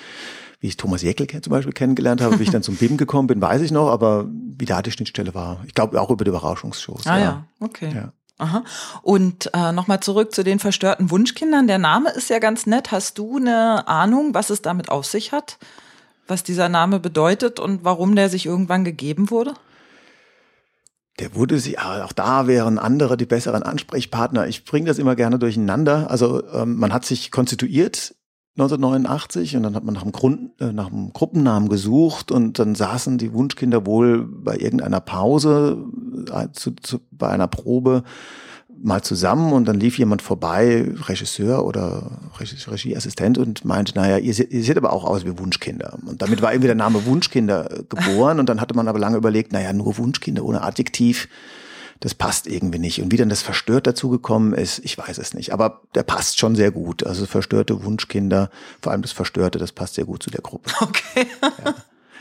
[0.61, 3.41] wie ich Thomas Jäckel zum Beispiel kennengelernt habe, wie ich dann zum BIM gekommen bin,
[3.41, 5.62] weiß ich noch, aber wie da die Schnittstelle war.
[5.67, 7.07] Ich glaube auch über die Überraschungsshows.
[7.07, 7.45] Ah ja, ja.
[7.61, 7.93] okay.
[7.95, 8.12] Ja.
[8.38, 8.62] Aha.
[9.03, 11.67] Und äh, nochmal zurück zu den verstörten Wunschkindern.
[11.67, 12.93] Der Name ist ja ganz nett.
[12.93, 15.59] Hast du eine Ahnung, was es damit auf sich hat?
[16.29, 19.55] Was dieser Name bedeutet und warum der sich irgendwann gegeben wurde?
[21.19, 24.47] Der wurde sich, auch da wären andere die besseren Ansprechpartner.
[24.47, 26.11] Ich bringe das immer gerne durcheinander.
[26.11, 28.15] Also ähm, man hat sich konstituiert
[28.59, 32.75] 1989 und dann hat man nach einem, Grund, äh, nach einem Gruppennamen gesucht und dann
[32.75, 35.79] saßen die Wunschkinder wohl bei irgendeiner Pause,
[36.33, 38.03] äh, zu, zu, bei einer Probe
[38.81, 44.62] mal zusammen und dann lief jemand vorbei, Regisseur oder Regieassistent und meinte, naja, ihr, ihr
[44.62, 45.99] seht aber auch aus wie Wunschkinder.
[46.07, 49.53] Und damit war irgendwie der Name Wunschkinder geboren und dann hatte man aber lange überlegt,
[49.53, 51.29] naja, nur Wunschkinder ohne Adjektiv
[52.01, 53.03] das passt irgendwie nicht.
[53.03, 55.53] Und wie dann das Verstört dazugekommen ist, ich weiß es nicht.
[55.53, 57.05] Aber der passt schon sehr gut.
[57.05, 60.71] Also verstörte Wunschkinder, vor allem das Verstörte, das passt sehr gut zu der Gruppe.
[60.81, 61.27] Okay.
[61.43, 61.75] Ja.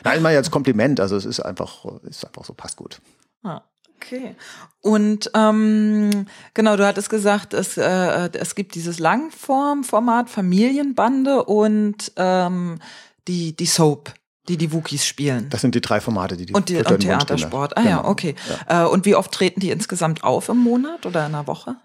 [0.04, 1.00] Nein, mal als Kompliment.
[1.00, 3.02] Also es ist einfach, ist einfach so, passt gut.
[3.43, 3.62] Ah.
[3.98, 4.36] Okay.
[4.82, 12.80] Und ähm, genau, du hattest gesagt, es, äh, es gibt dieses Langform-Format Familienbande und ähm,
[13.28, 14.14] die, die Soap
[14.48, 15.50] die die Wookies spielen.
[15.50, 17.76] Das sind die drei Formate, die die Und, die, und Theatersport.
[17.78, 17.96] Ah genau.
[17.96, 18.36] ja, okay.
[18.70, 18.86] Ja.
[18.86, 21.76] Äh, und wie oft treten die insgesamt auf im Monat oder in der Woche?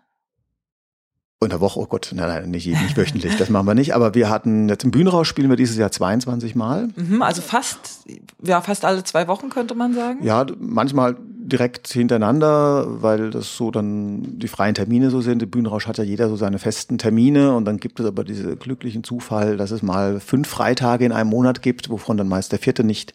[1.44, 3.94] In der Woche, oh Gott, nein, nein, nicht, nicht wöchentlich, das machen wir nicht.
[3.94, 6.88] Aber wir hatten, jetzt im Bühnenraus spielen wir dieses Jahr 22 Mal.
[6.96, 8.04] Mhm, also fast,
[8.42, 10.22] ja, fast alle zwei Wochen könnte man sagen.
[10.22, 15.42] Ja, manchmal direkt hintereinander, weil das so dann die freien Termine so sind.
[15.42, 18.56] Im Bühnenrausch hat ja jeder so seine festen Termine und dann gibt es aber diese
[18.56, 22.58] glücklichen Zufall, dass es mal fünf Freitage in einem Monat gibt, wovon dann meist der
[22.58, 23.12] vierte nicht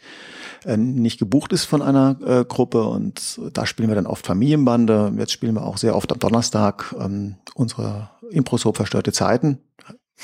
[0.65, 5.13] äh, nicht gebucht ist von einer äh, Gruppe und da spielen wir dann oft Familienbande.
[5.17, 9.59] Jetzt spielen wir auch sehr oft am Donnerstag ähm, unsere Impro-Soap Verstörte Zeiten.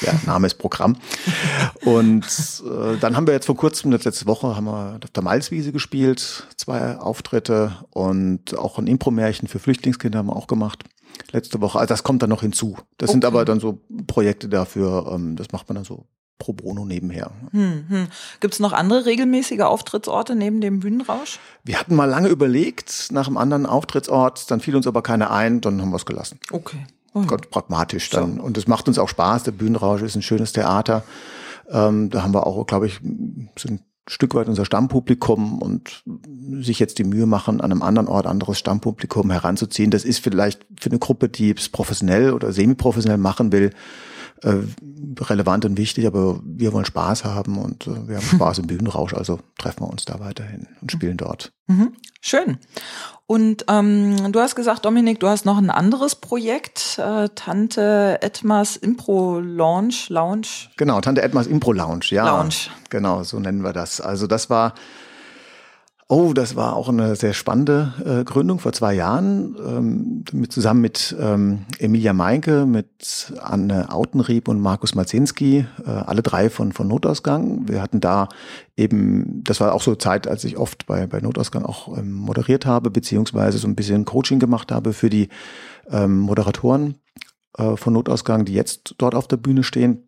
[0.01, 0.97] Ja, Name ist Programm.
[1.85, 5.71] Und äh, dann haben wir jetzt vor kurzem, letzte Woche, haben wir auf der Malzwiese
[5.71, 10.83] gespielt, zwei Auftritte und auch ein Impro-Märchen für Flüchtlingskinder haben wir auch gemacht.
[11.31, 11.77] Letzte Woche.
[11.77, 12.75] Also das kommt dann noch hinzu.
[12.97, 13.13] Das okay.
[13.13, 16.07] sind aber dann so Projekte dafür, ähm, das macht man dann so
[16.43, 17.31] pro bono nebenher.
[17.51, 18.07] Hm, hm.
[18.41, 21.39] Gibt es noch andere regelmäßige Auftrittsorte neben dem Bühnenrausch?
[21.63, 25.61] Wir hatten mal lange überlegt nach einem anderen Auftrittsort, dann fiel uns aber keiner ein,
[25.61, 26.39] dann haben wir es gelassen.
[26.51, 26.85] Okay.
[27.13, 27.21] Oh.
[27.21, 28.37] Ganz pragmatisch dann.
[28.37, 28.43] So.
[28.43, 29.43] Und es macht uns auch Spaß.
[29.43, 31.05] Der Bühnenrausch ist ein schönes Theater.
[31.69, 32.99] Ähm, da haben wir auch, glaube ich,
[33.57, 36.03] so ein Stück weit unser Stammpublikum und
[36.59, 39.91] sich jetzt die Mühe machen, an einem anderen Ort anderes Stammpublikum heranzuziehen.
[39.91, 43.71] Das ist vielleicht für eine Gruppe, die es professionell oder semi-professionell machen will,
[44.43, 44.63] äh,
[45.19, 49.13] relevant und wichtig, aber wir wollen Spaß haben und äh, wir haben Spaß im Bühnenrausch,
[49.13, 51.51] also treffen wir uns da weiterhin und spielen dort.
[51.67, 51.93] Mhm.
[52.21, 52.57] Schön.
[53.25, 58.75] Und ähm, du hast gesagt, Dominik, du hast noch ein anderes Projekt, äh, Tante Edmas
[58.75, 60.47] Impro Lounge, Lounge.
[60.77, 62.25] Genau, Tante Edmas Impro Lounge, ja.
[62.25, 62.69] Lounge.
[62.89, 64.01] Genau, so nennen wir das.
[64.01, 64.73] Also das war
[66.15, 70.79] Oh, das war auch eine sehr spannende äh, Gründung vor zwei Jahren, ähm, mit, zusammen
[70.79, 76.87] mit ähm, Emilia Meinke, mit Anne Autenrieb und Markus Malzinski, äh, alle drei von, von
[76.87, 77.67] Notausgang.
[77.67, 78.29] Wir hatten da
[78.77, 82.67] eben, das war auch so Zeit, als ich oft bei, bei Notausgang auch ähm, moderiert
[82.67, 85.29] habe, beziehungsweise so ein bisschen Coaching gemacht habe für die
[85.89, 86.99] ähm, Moderatoren
[87.57, 90.05] äh, von Notausgang, die jetzt dort auf der Bühne stehen.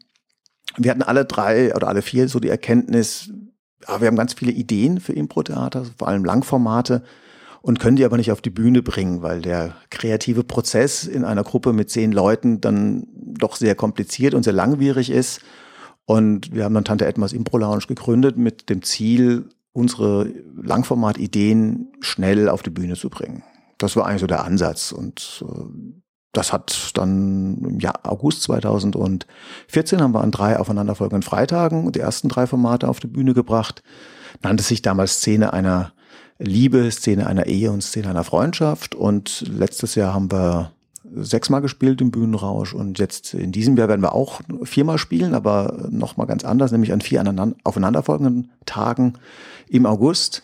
[0.78, 3.32] Wir hatten alle drei oder alle vier so die Erkenntnis,
[3.88, 7.04] ja, wir haben ganz viele Ideen für Impro-Theater, vor allem Langformate,
[7.62, 11.44] und können die aber nicht auf die Bühne bringen, weil der kreative Prozess in einer
[11.44, 15.42] Gruppe mit zehn Leuten dann doch sehr kompliziert und sehr langwierig ist.
[16.06, 22.50] Und wir haben dann Tante Edmas Impro Lounge gegründet mit dem Ziel, unsere Langformat-Ideen schnell
[22.50, 23.44] auf die Bühne zu bringen.
[23.80, 24.92] Das war eigentlich so der Ansatz.
[24.92, 26.02] Und äh,
[26.38, 32.30] das hat dann im Jahr August 2014 haben wir an drei aufeinanderfolgenden Freitagen die ersten
[32.30, 33.84] drei Formate auf die Bühne gebracht.
[34.42, 35.94] Nannte sich damals Szene einer
[36.38, 38.96] Liebe, Szene einer Ehe und Szene einer Freundschaft.
[38.96, 40.72] Und letztes Jahr haben wir
[41.14, 45.88] sechsmal gespielt im Bühnenrausch und jetzt in diesem Jahr werden wir auch viermal spielen, aber
[45.90, 47.24] nochmal ganz anders, nämlich an vier
[47.64, 49.14] aufeinanderfolgenden Tagen
[49.70, 50.44] im August.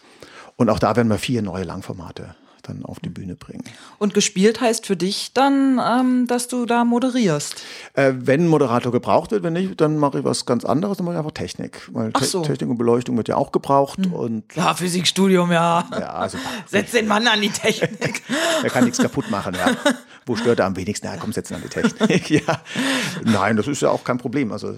[0.56, 3.64] Und auch da werden wir vier neue Langformate dann auf die Bühne bringen.
[4.00, 7.64] Und gespielt heißt für dich dann, ähm, dass du da moderierst?
[7.94, 11.06] Äh, wenn ein Moderator gebraucht wird, wenn nicht, dann mache ich was ganz anderes, dann
[11.06, 11.90] mache ich einfach Technik.
[11.92, 12.42] Weil Te so.
[12.42, 14.06] Technik und Beleuchtung wird ja auch gebraucht.
[14.06, 14.14] Hm.
[14.14, 15.88] Und ja, Physikstudium, ja.
[15.92, 16.44] ja super.
[16.68, 18.22] Setz den Mann an die Technik.
[18.64, 19.76] er kann nichts kaputt machen, ja.
[20.26, 21.08] Wo stört er am wenigsten?
[21.08, 22.30] Na, komm, setz ihn an die Technik.
[22.48, 22.62] ja.
[23.24, 24.52] Nein, das ist ja auch kein Problem.
[24.52, 24.76] Also,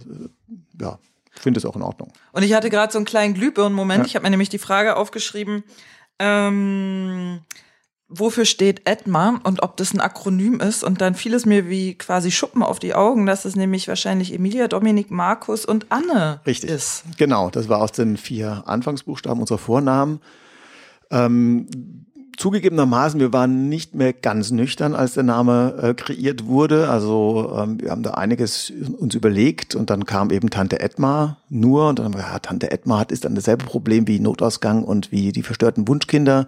[0.80, 0.98] ja,
[1.32, 2.12] finde es auch in Ordnung.
[2.32, 4.04] Und ich hatte gerade so einen kleinen Glühbirnen-Moment.
[4.04, 4.06] Ja.
[4.06, 5.64] Ich habe mir nämlich die Frage aufgeschrieben,
[6.20, 7.42] ähm,
[8.08, 10.84] wofür steht EDMA und ob das ein Akronym ist.
[10.84, 14.34] Und dann fiel es mir wie quasi Schuppen auf die Augen, dass es nämlich wahrscheinlich
[14.34, 16.70] Emilia, Dominik, Markus und Anne Richtig.
[16.70, 17.04] ist.
[17.18, 20.20] Genau, das war aus den vier Anfangsbuchstaben unserer Vornamen.
[21.12, 21.68] Ähm,
[22.38, 26.90] zugegebenermaßen, wir waren nicht mehr ganz nüchtern, als der Name äh, kreiert wurde.
[26.90, 31.90] Also ähm, wir haben da einiges uns überlegt und dann kam eben Tante Edma nur
[31.90, 35.12] und dann haben wir, ja, Tante Edma hat ist dann dasselbe Problem wie Notausgang und
[35.12, 36.48] wie die verstörten Wunschkinder.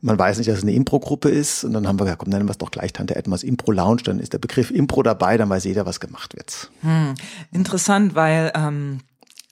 [0.00, 2.46] Man weiß nicht, dass es eine Impro-Gruppe ist und dann haben wir gesagt, komm, nennen
[2.46, 5.48] wir es doch gleich Tante Edmas Impro Lounge, dann ist der Begriff Impro dabei, dann
[5.48, 6.70] weiß jeder, was gemacht wird.
[6.82, 7.14] Hm,
[7.50, 9.00] interessant, weil ähm,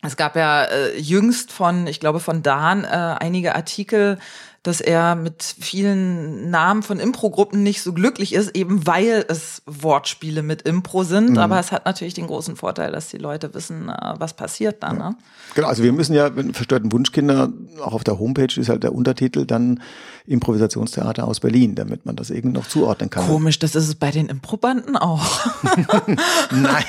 [0.02, 4.18] es gab ja äh, jüngst von, ich glaube von Dan, äh, einige Artikel
[4.64, 10.42] dass er mit vielen Namen von Impro-Gruppen nicht so glücklich ist, eben weil es Wortspiele
[10.42, 11.33] mit Impro sind.
[11.33, 11.38] Mhm.
[11.38, 14.96] Aber es hat natürlich den großen Vorteil, dass die Leute wissen, äh, was passiert dann.
[14.96, 15.16] Ne?
[15.55, 18.94] Genau, also wir müssen ja, wenn verstörten Wunschkinder, auch auf der Homepage ist halt der
[18.94, 19.83] Untertitel dann
[20.24, 23.27] Improvisationstheater aus Berlin, damit man das irgendwie noch zuordnen kann.
[23.27, 25.44] Komisch, das ist es bei den Improbanden auch.
[26.50, 26.85] Nein.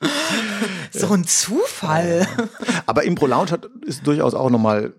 [0.92, 2.28] so ein Zufall.
[2.86, 4.92] Aber Impro Lounge hat, ist durchaus auch nochmal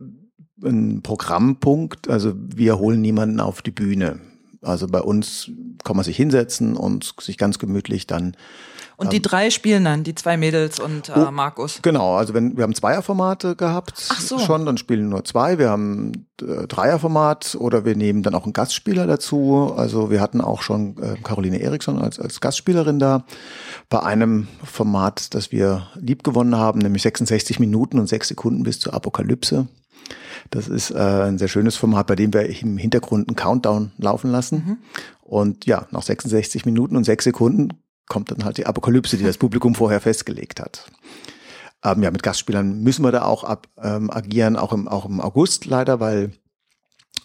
[0.63, 2.09] ein Programmpunkt.
[2.09, 4.19] Also wir holen niemanden auf die Bühne.
[4.61, 5.51] Also bei uns
[5.83, 8.35] kann man sich hinsetzen und sich ganz gemütlich dann
[8.99, 11.79] und die ähm, drei spielen dann, die zwei Mädels und äh, oh, Markus.
[11.83, 14.39] Genau, also wenn wir haben Zweierformate gehabt Ach so.
[14.39, 15.59] schon, dann spielen nur zwei.
[15.59, 19.71] Wir haben äh, Dreierformat oder wir nehmen dann auch einen Gastspieler dazu.
[19.77, 23.23] Also wir hatten auch schon äh, Caroline Eriksson als, als Gastspielerin da.
[23.87, 28.79] Bei einem Format, das wir lieb gewonnen haben, nämlich 66 Minuten und sechs Sekunden bis
[28.79, 29.67] zur Apokalypse.
[30.49, 34.31] Das ist äh, ein sehr schönes Format, bei dem wir im Hintergrund einen Countdown laufen
[34.31, 34.63] lassen.
[34.65, 34.77] Mhm.
[35.21, 37.73] Und ja, nach 66 Minuten und sechs Sekunden
[38.07, 40.89] kommt dann halt die Apokalypse, die das Publikum vorher festgelegt hat.
[41.83, 45.21] Ähm, ja, mit Gastspielern müssen wir da auch ab, ähm, agieren, auch im, auch im
[45.21, 46.31] August leider, weil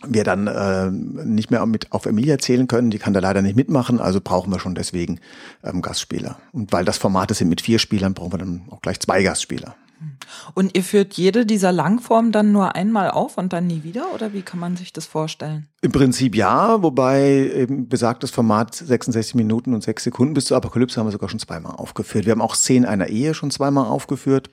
[0.05, 3.57] wir dann äh, nicht mehr mit auf Emilia zählen können, die kann da leider nicht
[3.57, 5.21] mitmachen, also brauchen wir schon deswegen
[5.63, 6.39] ähm, Gastspieler.
[6.53, 9.77] Und weil das Formate sind mit vier Spielern, brauchen wir dann auch gleich zwei Gastspieler.
[10.55, 14.13] Und ihr führt jede dieser Langformen dann nur einmal auf und dann nie wieder?
[14.15, 15.69] Oder wie kann man sich das vorstellen?
[15.81, 20.99] Im Prinzip ja, wobei eben besagtes Format 66 Minuten und 6 Sekunden bis zur Apokalypse
[20.99, 22.27] haben wir sogar schon zweimal aufgeführt.
[22.27, 24.51] Wir haben auch Szenen einer Ehe schon zweimal aufgeführt.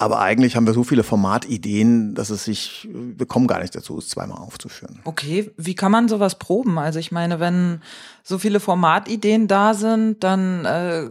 [0.00, 3.98] Aber eigentlich haben wir so viele Formatideen, dass es sich, wir kommen gar nicht dazu,
[3.98, 5.00] es zweimal aufzuführen.
[5.02, 6.78] Okay, wie kann man sowas proben?
[6.78, 7.82] Also ich meine, wenn
[8.22, 11.10] so viele Formatideen da sind, dann äh,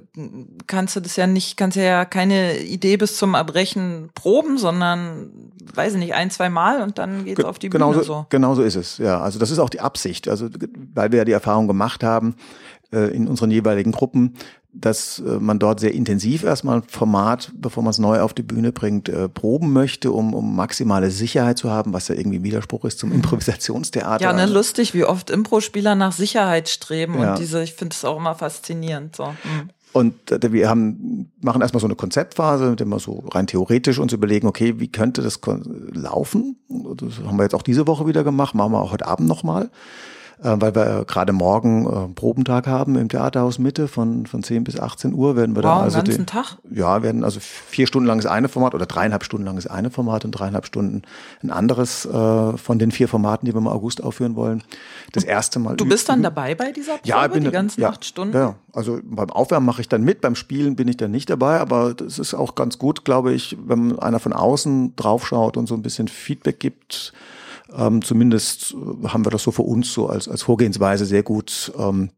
[0.67, 5.31] kannst du das ja nicht, kannst ja keine Idee bis zum Erbrechen proben, sondern
[5.73, 8.25] weiß ich nicht, ein, zwei Mal und dann geht's Ge auf die Bühne genauso, so.
[8.29, 9.19] Genau so ist es, ja.
[9.19, 10.29] Also das ist auch die Absicht.
[10.29, 10.47] Also
[10.93, 12.35] weil wir ja die Erfahrung gemacht haben,
[12.93, 14.35] äh, in unseren jeweiligen Gruppen,
[14.71, 18.43] dass äh, man dort sehr intensiv erstmal ein Format, bevor man es neu auf die
[18.43, 22.85] Bühne bringt, äh, proben möchte, um, um maximale Sicherheit zu haben, was ja irgendwie Widerspruch
[22.85, 24.23] ist zum Improvisationstheater.
[24.23, 27.31] Ja, ne, lustig, wie oft Impro-Spieler nach Sicherheit streben ja.
[27.31, 29.15] und diese, ich finde es auch immer faszinierend.
[29.15, 29.25] So.
[29.25, 29.69] Mhm.
[29.93, 34.13] Und wir haben, machen erstmal so eine Konzeptphase, mit dem wir so rein theoretisch uns
[34.13, 35.39] überlegen, okay, wie könnte das
[35.91, 36.57] laufen?
[36.95, 39.65] Das haben wir jetzt auch diese Woche wieder gemacht, machen wir auch heute Abend nochmal
[39.65, 39.69] äh,
[40.43, 45.13] weil wir gerade morgen äh, Probentag haben im Theaterhaus Mitte von, von 10 bis 18
[45.13, 46.57] Uhr werden wir wow, dann also den ganzen Tag?
[46.69, 49.89] Ja, werden also vier Stunden lang ist eine Format oder dreieinhalb Stunden lang ist eine
[49.89, 51.01] Format und dreieinhalb Stunden
[51.41, 54.63] ein anderes äh, von den vier Formaten, die wir im August aufführen wollen.
[55.11, 55.75] Das erste Mal.
[55.75, 58.37] Du bist dann dabei bei dieser Probe, ja, bin, die ganzen ja, acht Stunden?
[58.37, 61.59] Ja, also beim Aufwärmen mache ich dann mit, beim Spielen bin ich dann nicht dabei,
[61.59, 65.73] aber das ist auch ganz gut, glaube ich, wenn einer von außen draufschaut und so
[65.73, 67.13] ein bisschen Feedback gibt
[67.75, 71.71] ähm, zumindest äh, haben wir das so für uns so als, als Vorgehensweise sehr gut
[71.77, 72.11] ähm,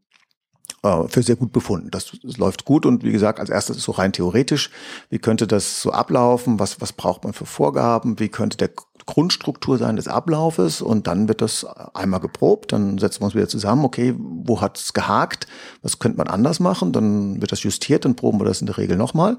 [0.82, 1.90] äh, für sehr gut befunden.
[1.90, 4.70] Das, das läuft gut und wie gesagt, als erstes ist so rein theoretisch,
[5.10, 8.70] wie könnte das so ablaufen, was, was braucht man für Vorgaben, wie könnte der
[9.06, 10.80] Grundstruktur sein des Ablaufes?
[10.80, 14.78] Und dann wird das einmal geprobt, dann setzen wir uns wieder zusammen, okay, wo hat
[14.78, 15.46] es gehakt,
[15.82, 18.78] was könnte man anders machen, dann wird das justiert, dann proben wir das in der
[18.78, 19.38] Regel nochmal.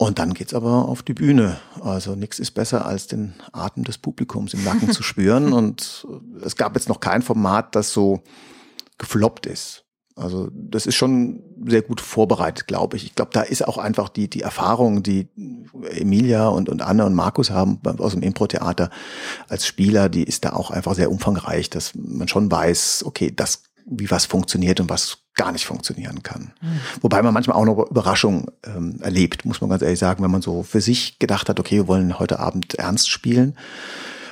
[0.00, 1.60] Und dann geht's aber auf die Bühne.
[1.82, 5.52] Also nichts ist besser, als den Atem des Publikums im Nacken zu spüren.
[5.52, 6.06] Und
[6.42, 8.22] es gab jetzt noch kein Format, das so
[8.96, 9.84] gefloppt ist.
[10.16, 13.04] Also das ist schon sehr gut vorbereitet, glaube ich.
[13.04, 15.28] Ich glaube, da ist auch einfach die, die Erfahrung, die
[15.90, 18.88] Emilia und, und Anne und Markus haben aus dem Impro-Theater
[19.48, 23.64] als Spieler, die ist da auch einfach sehr umfangreich, dass man schon weiß, okay, das,
[23.84, 26.52] wie was funktioniert und was gar nicht funktionieren kann.
[26.60, 26.80] Mhm.
[27.00, 30.42] Wobei man manchmal auch noch Überraschungen ähm, erlebt, muss man ganz ehrlich sagen, wenn man
[30.42, 33.56] so für sich gedacht hat, okay, wir wollen heute Abend ernst spielen.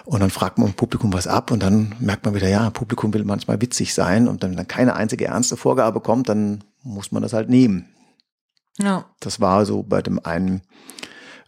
[0.04, 3.14] Und dann fragt man im Publikum was ab und dann merkt man wieder, ja, Publikum
[3.14, 7.10] will manchmal witzig sein und dann, wenn dann keine einzige ernste Vorgabe kommt, dann muss
[7.10, 7.86] man das halt nehmen.
[8.78, 9.06] Ja.
[9.20, 10.60] Das war so bei dem einen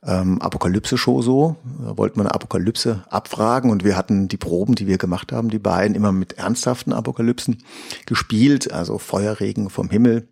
[0.05, 1.57] ähm, Apokalypse-Show so.
[1.85, 5.51] Da wollten wir eine Apokalypse abfragen und wir hatten die Proben, die wir gemacht haben,
[5.51, 7.63] die beiden immer mit ernsthaften Apokalypsen
[8.07, 10.29] gespielt, also Feuerregen vom Himmel,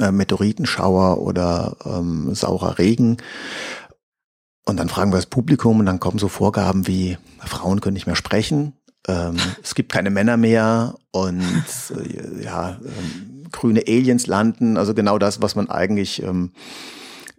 [0.00, 3.18] äh, Meteoritenschauer oder ähm, saurer Regen.
[4.64, 8.06] Und dann fragen wir das Publikum und dann kommen so Vorgaben wie, Frauen können nicht
[8.06, 8.72] mehr sprechen,
[9.06, 11.44] ähm, es gibt keine Männer mehr und
[11.90, 16.52] äh, ja, ähm, grüne Aliens landen, also genau das, was man eigentlich ähm,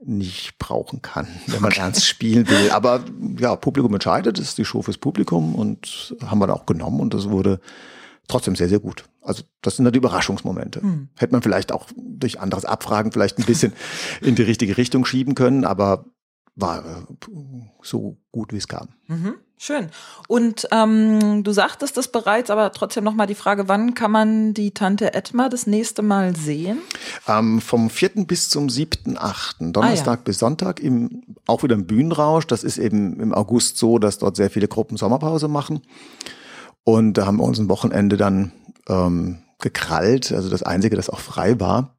[0.06, 1.82] nicht brauchen kann, wenn man okay.
[1.82, 2.72] ernst spielen will.
[2.72, 3.04] Aber
[3.40, 7.00] ja, Publikum entscheidet, das ist die Show fürs Publikum und haben wir da auch genommen
[7.00, 7.60] und das wurde
[8.28, 9.06] trotzdem sehr, sehr gut.
[9.22, 10.82] Also das sind dann die Überraschungsmomente.
[10.82, 11.10] Hm.
[11.18, 13.74] Hätte man vielleicht auch durch anderes Abfragen vielleicht ein bisschen
[14.22, 16.06] in die richtige Richtung schieben können, aber
[16.58, 17.14] war äh,
[17.82, 18.90] so gut, wie es kam.
[19.08, 19.36] Mhm.
[19.60, 19.90] Schön.
[20.28, 24.54] Und ähm, du sagtest das bereits, aber trotzdem noch mal die Frage, wann kann man
[24.54, 26.78] die Tante Edma das nächste Mal sehen?
[27.28, 28.26] Ähm, vom 4.
[28.28, 29.72] bis zum 7.8.
[29.72, 30.24] Donnerstag ah, ja.
[30.24, 32.46] bis Sonntag im, auch wieder im Bühnenrausch.
[32.46, 35.82] Das ist eben im August so, dass dort sehr viele Gruppen Sommerpause machen.
[36.84, 38.52] Und da haben wir uns ein Wochenende dann
[38.88, 41.97] ähm, gekrallt, also das Einzige, das auch frei war.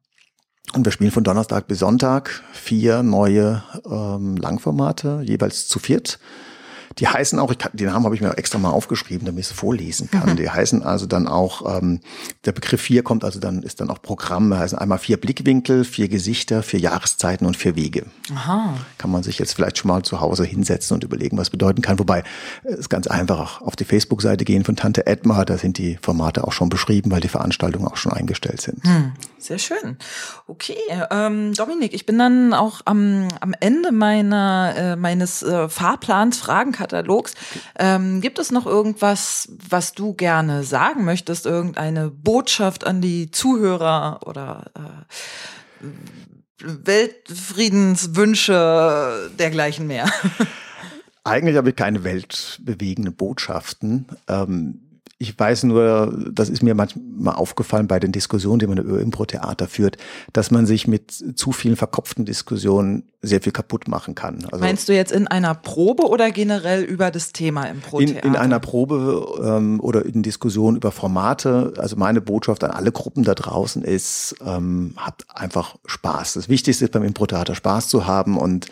[0.73, 6.19] Und wir spielen von Donnerstag bis Sonntag vier neue ähm, Langformate, jeweils zu viert.
[6.97, 9.51] Die heißen auch, ich kann, den Namen habe ich mir extra mal aufgeschrieben, damit ich
[9.51, 10.31] es vorlesen kann.
[10.31, 10.35] Mhm.
[10.37, 11.99] Die heißen also dann auch, ähm,
[12.45, 16.07] der Begriff vier kommt also dann, ist dann auch Programm, heißen einmal vier Blickwinkel, vier
[16.07, 18.05] Gesichter, vier Jahreszeiten und vier Wege.
[18.33, 18.73] Aha.
[18.97, 21.99] Kann man sich jetzt vielleicht schon mal zu Hause hinsetzen und überlegen, was bedeuten kann.
[21.99, 22.23] Wobei
[22.63, 26.45] es ist ganz einfach auf die Facebook-Seite gehen von Tante Edma, da sind die Formate
[26.45, 28.83] auch schon beschrieben, weil die Veranstaltungen auch schon eingestellt sind.
[28.83, 29.13] Hm.
[29.37, 29.97] Sehr schön.
[30.47, 30.75] Okay,
[31.11, 36.73] ähm, Dominik, ich bin dann auch am, am Ende meiner äh, meines äh, Fahrplans Fragen
[36.79, 37.35] Katalogs.
[37.77, 41.45] Ähm, gibt es noch irgendwas, was du gerne sagen möchtest?
[41.45, 44.79] Irgendeine Botschaft an die Zuhörer oder äh,
[46.63, 50.09] Weltfriedenswünsche dergleichen mehr?
[51.25, 54.05] Eigentlich habe ich keine weltbewegenden Botschaften.
[54.29, 54.79] Ähm,
[55.21, 59.67] ich weiß nur, das ist mir manchmal aufgefallen bei den Diskussionen, die man über Impro-Theater
[59.67, 59.97] führt,
[60.31, 64.45] dass man sich mit zu vielen verkopften Diskussionen sehr viel kaputt machen kann.
[64.49, 68.23] Also Meinst du jetzt in einer Probe oder generell über das Thema Impro-Theater?
[68.23, 71.73] In, in, einer Probe ähm, oder in Diskussionen über Formate.
[71.77, 76.35] Also meine Botschaft an alle Gruppen da draußen ist, ähm, habt einfach Spaß.
[76.35, 78.67] Das Wichtigste ist beim Impro-Theater Spaß zu haben und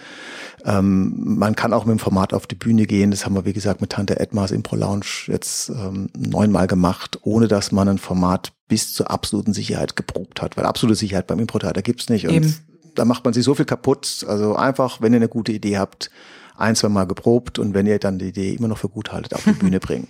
[0.66, 3.12] ähm, man kann auch mit dem Format auf die Bühne gehen.
[3.12, 7.48] Das haben wir, wie gesagt, mit Tante Edmas Impro Lounge jetzt ähm, neunmal gemacht, ohne
[7.48, 10.58] dass man ein Format bis zur absoluten Sicherheit geprobt hat.
[10.58, 12.28] Weil absolute Sicherheit beim Impro-Theater gibt's nicht.
[12.28, 12.56] Und Eben.
[12.98, 14.26] Da macht man sich so viel kaputt.
[14.28, 16.10] Also einfach, wenn ihr eine gute Idee habt,
[16.58, 19.34] ein, zwei Mal geprobt und wenn ihr dann die Idee immer noch für gut haltet,
[19.34, 20.08] auf die Bühne bringen.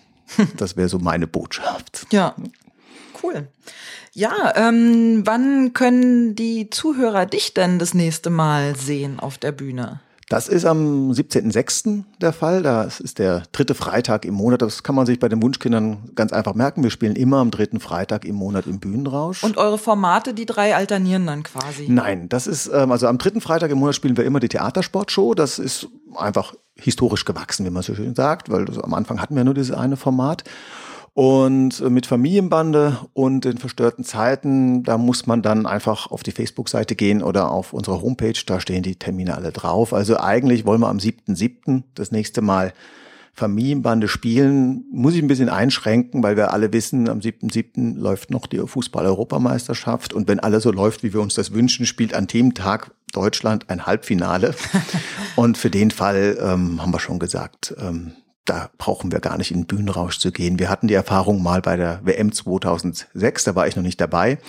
[0.57, 2.07] Das wäre so meine Botschaft.
[2.11, 2.35] Ja,
[3.21, 3.47] Cool.
[4.13, 10.01] Ja, ähm, wann können die Zuhörer dich denn das nächste Mal sehen auf der Bühne?
[10.29, 12.03] Das ist am 17.06.
[12.19, 12.61] der Fall.
[12.61, 14.61] Das ist der dritte Freitag im Monat.
[14.61, 16.83] Das kann man sich bei den Wunschkindern ganz einfach merken.
[16.83, 19.45] Wir spielen immer am dritten Freitag im Monat im Bühnenrausch.
[19.45, 21.85] Und eure Formate, die drei alternieren dann quasi?
[21.87, 25.33] Nein, das ist, ähm, also am dritten Freitag im Monat spielen wir immer die Theatersportshow.
[25.33, 29.45] Das ist einfach historisch gewachsen, wie man so schön sagt, weil am Anfang hatten wir
[29.45, 30.43] nur dieses eine Format.
[31.17, 36.95] Und mit Familienbande und den verstörten Zeiten, da muss man dann einfach auf die Facebook-Seite
[36.95, 39.93] gehen oder auf unsere Homepage, da stehen die Termine alle drauf.
[39.93, 41.81] Also eigentlich wollen wir am 7.7.
[41.95, 42.71] das nächste Mal
[43.33, 44.85] Familienbande spielen.
[44.91, 47.97] Muss ich ein bisschen einschränken, weil wir alle wissen, am 7.7.
[47.97, 50.13] läuft noch die Fußball-Europameisterschaft.
[50.13, 53.71] Und wenn alles so läuft, wie wir uns das wünschen, spielt an dem Tag Deutschland
[53.71, 54.53] ein Halbfinale.
[55.35, 58.11] und für den Fall ähm, haben wir schon gesagt, ähm,
[58.47, 60.57] da brauchen wir gar nicht in den Bühnenrausch zu gehen.
[60.57, 64.39] Wir hatten die Erfahrung mal bei der WM 2006, da war ich noch nicht dabei,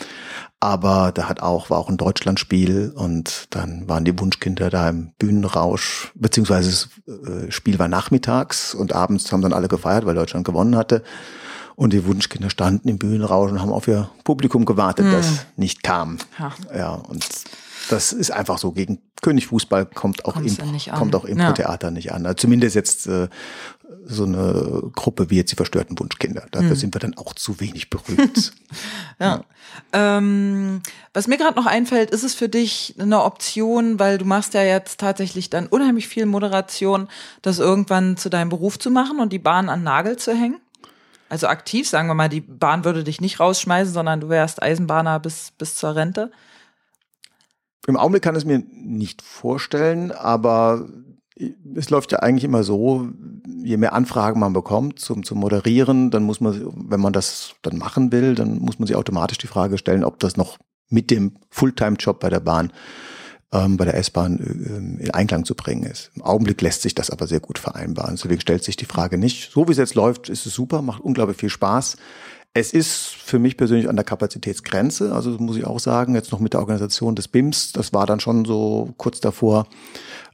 [0.61, 5.13] aber da hat auch, war auch ein Deutschlandspiel und dann waren die Wunschkinder da im
[5.19, 6.89] Bühnenrausch, beziehungsweise das
[7.29, 11.03] äh, Spiel war nachmittags und abends haben dann alle gefeiert, weil Deutschland gewonnen hatte.
[11.75, 15.13] Und die Wunschkinder standen im Bühnenrausch und haben auf ihr Publikum gewartet, hm.
[15.13, 16.19] das nicht kam.
[16.37, 16.53] Ja.
[16.77, 17.25] ja, und
[17.89, 18.73] das ist einfach so.
[18.73, 21.91] Gegen König Fußball kommt auch, Impro, kommt auch Impro-Theater ja.
[21.91, 22.27] nicht an.
[22.27, 23.29] Also zumindest jetzt äh,
[24.05, 26.47] so eine Gruppe wie jetzt die verstörten Wunschkinder.
[26.51, 26.77] Dafür hm.
[26.77, 28.53] sind wir dann auch zu wenig berühmt.
[29.19, 29.45] ja.
[29.93, 30.19] ja.
[30.19, 30.83] Ähm,
[31.15, 34.63] was mir gerade noch einfällt, ist es für dich eine Option, weil du machst ja
[34.63, 37.09] jetzt tatsächlich dann unheimlich viel Moderation,
[37.43, 40.61] das irgendwann zu deinem Beruf zu machen und die Bahn an Nagel zu hängen?
[41.31, 45.21] Also aktiv, sagen wir mal, die Bahn würde dich nicht rausschmeißen, sondern du wärst Eisenbahner
[45.21, 46.31] bis, bis zur Rente.
[47.87, 50.89] Im Augenblick kann ich es mir nicht vorstellen, aber
[51.75, 53.09] es läuft ja eigentlich immer so,
[53.69, 57.77] je mehr Anfragen man bekommt zum, zum Moderieren, dann muss man, wenn man das dann
[57.77, 60.57] machen will, dann muss man sich automatisch die Frage stellen, ob das noch
[60.89, 62.73] mit dem Fulltime-Job bei der Bahn,
[63.53, 66.11] ähm, bei der S-Bahn äh, in Einklang zu bringen ist.
[66.17, 68.17] Im Augenblick lässt sich das aber sehr gut vereinbaren.
[68.17, 69.53] Deswegen stellt sich die Frage nicht.
[69.53, 71.99] So wie es jetzt läuft, ist es super, macht unglaublich viel Spaß.
[72.55, 76.41] Es ist für mich persönlich an der Kapazitätsgrenze, also muss ich auch sagen, jetzt noch
[76.41, 79.69] mit der Organisation des BIMs, das war dann schon so kurz davor,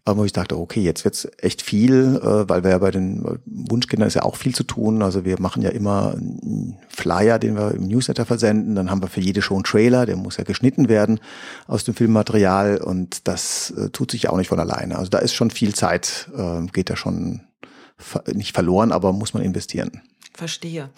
[0.06, 3.24] äh, wo ich dachte, okay, jetzt wird's echt viel, äh, weil wir ja bei den
[3.46, 5.02] Wunschkindern ist ja auch viel zu tun.
[5.02, 8.74] Also wir machen ja immer einen Flyer, den wir im Newsletter versenden.
[8.74, 11.20] Dann haben wir für jede Show einen Trailer, der muss ja geschnitten werden
[11.66, 14.98] aus dem Filmmaterial und das äh, tut sich ja auch nicht von alleine.
[14.98, 16.30] Also da ist schon viel Zeit,
[16.72, 17.40] geht da schon
[18.32, 20.02] nicht verloren, aber muss man investieren.
[20.36, 20.90] Verstehe.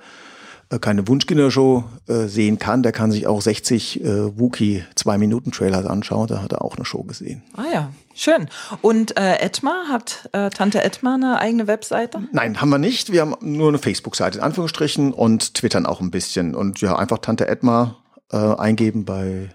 [0.69, 5.51] äh, keine Wunschkindershow äh, sehen kann, der kann sich auch 60 äh, Wookie zwei Minuten
[5.51, 6.27] Trailers anschauen.
[6.27, 7.43] Da hat er auch eine Show gesehen.
[7.55, 8.47] Ah ja, schön.
[8.81, 12.23] Und äh, Edmar hat äh, Tante Edmar eine eigene Webseite?
[12.31, 13.11] Nein, haben wir nicht.
[13.11, 16.55] Wir haben nur eine Facebook-Seite in Anführungsstrichen und twittern auch ein bisschen.
[16.55, 17.97] Und ja, einfach Tante Edmar
[18.31, 19.49] äh, eingeben bei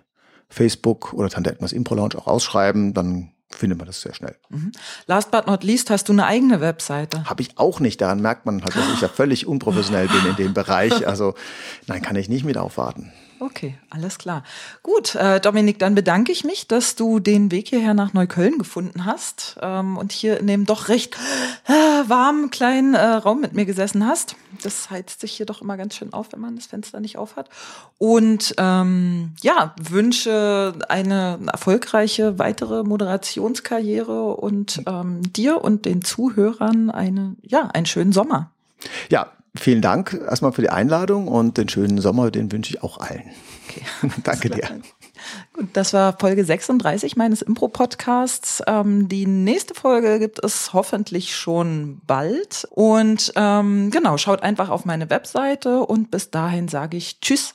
[0.49, 4.37] Facebook oder Tante Edmas Impro Lounge auch ausschreiben, dann findet man das sehr schnell.
[4.49, 4.73] Mhm.
[5.07, 7.25] Last but not least, hast du eine eigene Webseite?
[7.25, 8.01] Habe ich auch nicht.
[8.01, 11.07] Daran merkt man halt, dass ich ja völlig unprofessionell bin in dem Bereich.
[11.07, 11.35] Also
[11.87, 13.13] nein, kann ich nicht mit aufwarten.
[13.41, 14.45] Okay, alles klar.
[14.83, 19.07] Gut, äh, Dominik, dann bedanke ich mich, dass du den Weg hierher nach Neukölln gefunden
[19.07, 21.17] hast ähm, und hier in dem doch recht
[21.67, 24.37] äh, warmen kleinen äh, Raum mit mir gesessen hast.
[24.63, 27.49] Das heizt sich hier doch immer ganz schön auf, wenn man das Fenster nicht aufhat.
[27.97, 37.37] Und ähm, ja, wünsche eine erfolgreiche weitere Moderationskarriere und ähm, dir und den Zuhörern eine,
[37.41, 38.51] ja, einen schönen Sommer.
[39.09, 42.99] Ja, vielen Dank erstmal für die Einladung und den schönen Sommer, den wünsche ich auch
[42.99, 43.25] allen.
[43.69, 43.83] Okay.
[44.25, 44.69] Danke dir.
[45.53, 48.63] Gut, das war Folge 36 meines Impro-Podcasts.
[48.67, 52.67] Ähm, die nächste Folge gibt es hoffentlich schon bald.
[52.71, 57.55] Und ähm, genau, schaut einfach auf meine Webseite und bis dahin sage ich Tschüss